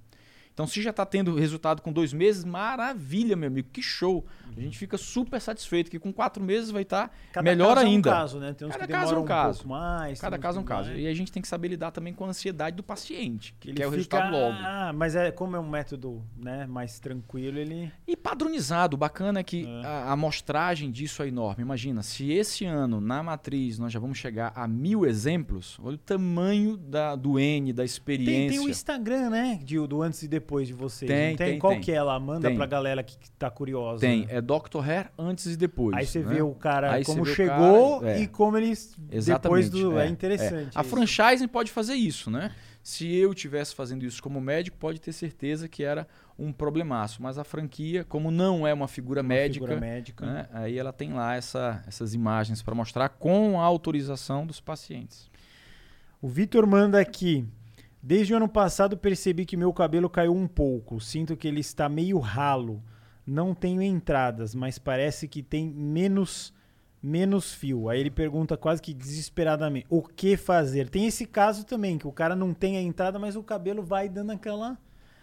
[0.55, 4.25] Então, se já está tendo resultado com dois meses, maravilha, meu amigo, que show.
[4.55, 8.11] A gente fica super satisfeito que com quatro meses vai estar Cada melhor caso ainda.
[8.11, 8.53] É um caso, né?
[8.53, 9.59] Tem uns Cada que caso é um um, caso.
[9.61, 10.21] pouco mais.
[10.21, 10.89] Cada tem caso é um caso.
[10.91, 11.01] mais.
[11.01, 13.77] E a gente tem que saber lidar também com a ansiedade do paciente, que Ele
[13.79, 14.55] quer o fica- resultado logo.
[14.61, 19.41] Ah, mas é como é um método, né, mais tranquilo, ele E padronizado, o bacana
[19.41, 19.87] é que É.
[19.87, 21.63] a amostragem disso é enorme.
[21.63, 25.99] Imagina, se esse ano na matriz nós já vamos chegar a mil exemplos, olha o
[25.99, 28.59] tamanho da, do N, da tem, experiência.
[28.59, 31.09] tem o Instagram, né, de, do antes e depois de vocês.
[31.11, 31.81] Tem, não tem, Qual tem.
[31.81, 32.19] que é lá?
[32.21, 32.57] Manda Tem.
[32.57, 34.01] pra galera que, que tá curiosa.
[34.01, 34.79] Tem, é Dr.
[34.85, 35.97] Hair antes e depois.
[35.97, 36.35] Aí você né?
[36.35, 38.21] vê o cara Aí como chegou cara, é.
[38.23, 39.43] e como ele Exatamente.
[39.43, 40.77] depois do é, interessante.
[40.77, 40.91] A isso.
[40.91, 42.53] franchising pode fazer isso, né?
[42.83, 47.23] Se eu tivesse fazendo isso como médico, pode ter certeza que era um problemaço.
[47.23, 50.27] Mas a franquia, como não é uma figura Uma médica, figura médica.
[50.27, 55.31] né, aí ela tem lá essa- essas imagens para mostrar com a autorização dos pacientes.
[56.21, 57.45] O Vitor manda aqui.
[58.03, 61.01] Desde o ano passado percebi que meu cabelo caiu um pouco.
[61.01, 62.83] Sinto que ele está meio ralo.
[63.25, 66.53] Não tenho entradas, mas parece que tem menos
[67.03, 67.89] menos fio.
[67.89, 70.89] Aí ele pergunta quase que desesperadamente: o que fazer?
[70.89, 74.09] Tem esse caso também, que o cara não tem a entrada, mas o cabelo vai
[74.09, 74.79] dando aquela.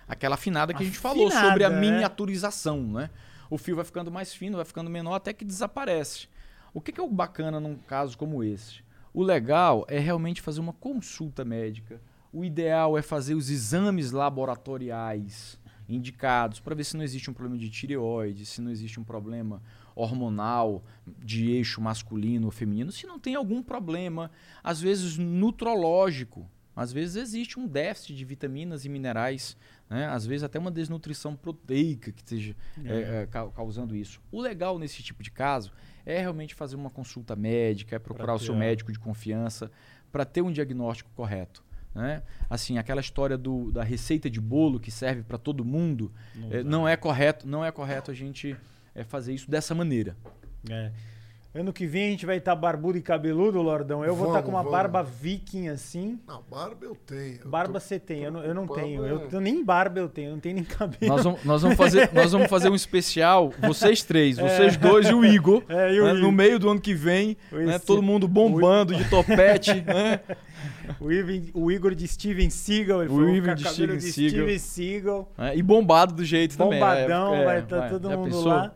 [0.07, 1.79] Aquela afinada que a gente falou Afinada, sobre a né?
[1.79, 3.11] miniaturização, né?
[3.47, 6.27] O fio vai ficando mais fino, vai ficando menor até que desaparece.
[6.73, 8.83] O que, que é o bacana num caso como esse?
[9.13, 12.01] O legal é realmente fazer uma consulta médica.
[12.31, 17.59] O ideal é fazer os exames laboratoriais indicados para ver se não existe um problema
[17.59, 19.61] de tireoide, se não existe um problema
[19.95, 24.29] hormonal de eixo masculino ou feminino, se não tem algum problema,
[24.63, 29.57] às vezes nutrológico, às vezes existe um déficit de vitaminas e minerais,
[29.89, 30.05] né?
[30.07, 32.55] às vezes até uma desnutrição proteica que esteja
[32.85, 34.21] é, é, ca- causando isso.
[34.31, 35.73] O legal nesse tipo de caso
[36.05, 39.69] é realmente fazer uma consulta médica, é procurar o seu médico de confiança
[40.11, 41.63] para ter um diagnóstico correto.
[41.99, 42.23] Né?
[42.49, 46.11] Assim, aquela história do, da receita de bolo que serve para todo mundo,
[46.49, 48.55] é, não é correto, não é correto a gente
[48.95, 50.15] é, fazer isso dessa maneira.
[50.69, 50.91] É.
[51.53, 54.05] Ano que vem a gente vai estar barbudo e cabeludo, Lordão.
[54.05, 56.19] Eu vou estar com uma Vamos, barba viking assim.
[56.27, 57.39] Não, barba eu tenho.
[57.43, 59.03] Eu Barba você tem, eu não, eu não tenho.
[59.03, 59.11] é.
[59.11, 61.07] Eu tenho nem barba eu tenho, eu não tenho nem cabelo.
[61.11, 65.13] Nós vamos, nós vamos fazer, nós vamos fazer um especial, vocês três, vocês dois e
[65.13, 66.21] o Igor, É, e o né, Igor.
[66.21, 70.19] no meio do ano que vem, né, todo mundo bombando de topete, né?
[70.99, 74.29] O, Ivan- o Igor de Steven Seagal, ele O falou Igor de Steven de Seagal.
[74.31, 75.31] Steven Seagal.
[75.37, 76.79] né, E bombado do jeito também.
[76.79, 78.47] Bombadão, é, é, vai estar todo já mundo pensou?
[78.47, 78.73] lá.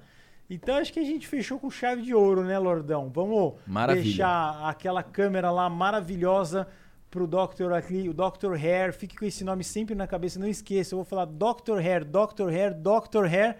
[0.50, 3.10] Então acho que a gente fechou com chave de ouro, né, Lordão?
[3.14, 4.04] Vamos Maravilha.
[4.04, 6.68] deixar aquela câmera lá maravilhosa
[7.10, 7.72] pro Dr.
[7.76, 8.54] aqui, o Dr.
[8.56, 8.94] Hair.
[8.94, 10.94] Fique com esse nome sempre na cabeça, não esqueça.
[10.94, 11.78] Eu vou falar Dr.
[11.80, 12.50] Hair, Dr.
[12.50, 13.26] Hair, Dr.
[13.26, 13.56] Hair.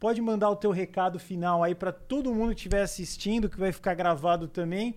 [0.00, 3.70] Pode mandar o teu recado final aí para todo mundo que estiver assistindo, que vai
[3.70, 4.96] ficar gravado também.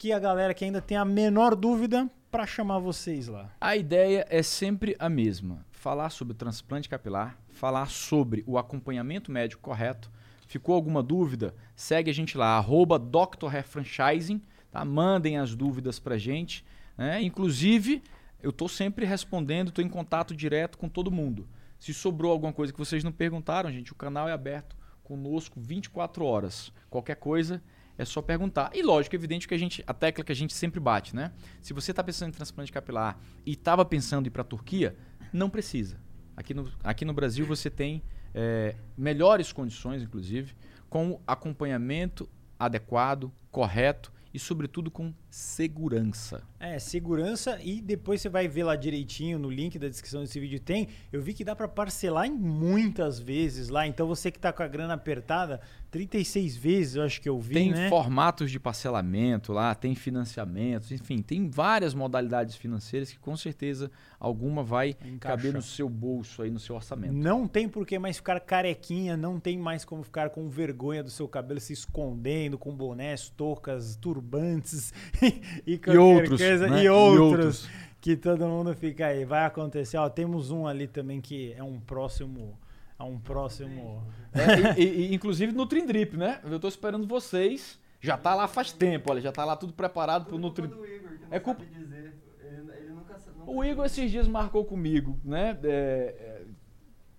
[0.00, 3.54] Que a galera que ainda tem a menor dúvida para chamar vocês lá.
[3.60, 9.30] A ideia é sempre a mesma: falar sobre o transplante capilar, falar sobre o acompanhamento
[9.30, 10.10] médico correto.
[10.46, 11.54] Ficou alguma dúvida?
[11.76, 13.54] Segue a gente lá, arroba Dr.
[13.54, 14.40] Hair Franchising,
[14.70, 14.82] tá?
[14.86, 16.64] Mandem as dúvidas pra gente.
[16.96, 17.20] né?
[17.20, 18.02] Inclusive,
[18.42, 21.46] eu estou sempre respondendo, estou em contato direto com todo mundo.
[21.78, 24.74] Se sobrou alguma coisa que vocês não perguntaram, gente, o canal é aberto
[25.04, 26.72] conosco 24 horas.
[26.88, 27.62] Qualquer coisa
[28.00, 28.70] é só perguntar.
[28.74, 31.32] E lógico, é evidente que a gente, a tecla que a gente sempre bate, né?
[31.60, 34.96] Se você está pensando em transplante capilar e estava pensando em ir para a Turquia,
[35.30, 35.98] não precisa.
[36.34, 38.02] Aqui no, aqui no Brasil você tem
[38.34, 40.54] é, melhores condições, inclusive,
[40.88, 42.26] com acompanhamento
[42.58, 46.42] adequado, correto e, sobretudo, com segurança.
[46.58, 50.60] É, segurança e depois você vai ver lá direitinho no link da descrição desse vídeo
[50.60, 50.88] tem.
[51.12, 53.86] Eu vi que dá pra parcelar em muitas vezes lá.
[53.86, 55.60] Então você que tá com a grana apertada,
[55.90, 57.88] 36 vezes eu acho que eu vi, Tem né?
[57.88, 64.62] formatos de parcelamento lá, tem financiamentos, enfim, tem várias modalidades financeiras que com certeza alguma
[64.62, 65.18] vai Encaixa.
[65.18, 67.12] caber no seu bolso aí, no seu orçamento.
[67.12, 71.10] Não tem por que mais ficar carequinha, não tem mais como ficar com vergonha do
[71.10, 74.92] seu cabelo se escondendo com bonés, toucas, turbantes
[75.66, 76.82] e, qualquer outros, coisa, né?
[76.82, 77.20] e E outros.
[77.32, 77.68] outros.
[78.00, 79.26] Que todo mundo fica aí.
[79.26, 79.98] Vai acontecer.
[79.98, 82.58] Ó, temos um ali também que é um próximo.
[83.00, 84.02] É um próximo.
[84.34, 86.38] É, e, e- inclusive no Trindrip, né?
[86.44, 87.78] Eu tô esperando vocês.
[88.00, 90.66] Já tá lá faz tempo, olha, já tá lá tudo preparado pro Nutri.
[90.66, 92.14] do Igor, que não É culpa- sabe dizer.
[92.42, 95.58] Ele, ele nunca, nunca O Igor esses dias marcou comigo, né?
[95.64, 96.42] É, é,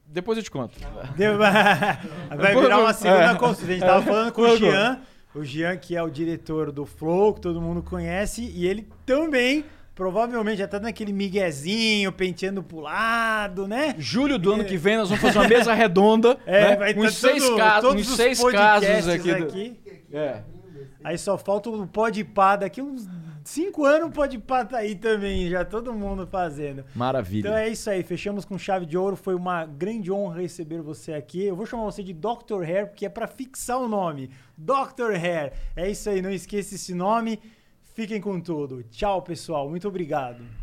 [0.07, 0.77] Depois eu te conto.
[1.15, 1.37] Deu-
[2.35, 3.35] Vai virar uma segunda É.
[3.35, 3.71] consulta.
[3.71, 5.01] A gente tava falando com o Jean.
[5.33, 9.63] O Jean, que é o diretor do Flow, que todo mundo conhece, e ele também,
[10.01, 13.93] provavelmente, já tá naquele miguezinho, penteando pro lado, né?
[13.99, 16.39] Julho do ano que vem nós vamos fazer uma mesa redonda.
[16.43, 16.75] É, né?
[16.75, 19.33] vai uns tá seis, tudo- casos, todos uns os seis casos aqui.
[19.35, 19.79] do- aqui.
[20.11, 20.41] É.
[21.03, 23.07] Aí só falta o pode pá daqui uns
[23.43, 26.83] cinco anos o pode pá tá aí também, já todo mundo fazendo.
[26.95, 27.47] Maravilha.
[27.49, 29.15] Então é isso aí, fechamos com chave de ouro.
[29.15, 31.43] Foi uma grande honra receber você aqui.
[31.43, 32.63] Eu vou chamar você de Dr.
[32.65, 34.31] Hair, porque é pra fixar o nome.
[34.57, 35.13] Dr.
[35.15, 35.53] Hair.
[35.75, 37.39] É isso aí, não esqueça esse nome.
[37.93, 38.83] Fiquem com tudo.
[38.83, 39.69] Tchau, pessoal.
[39.69, 40.60] Muito obrigado.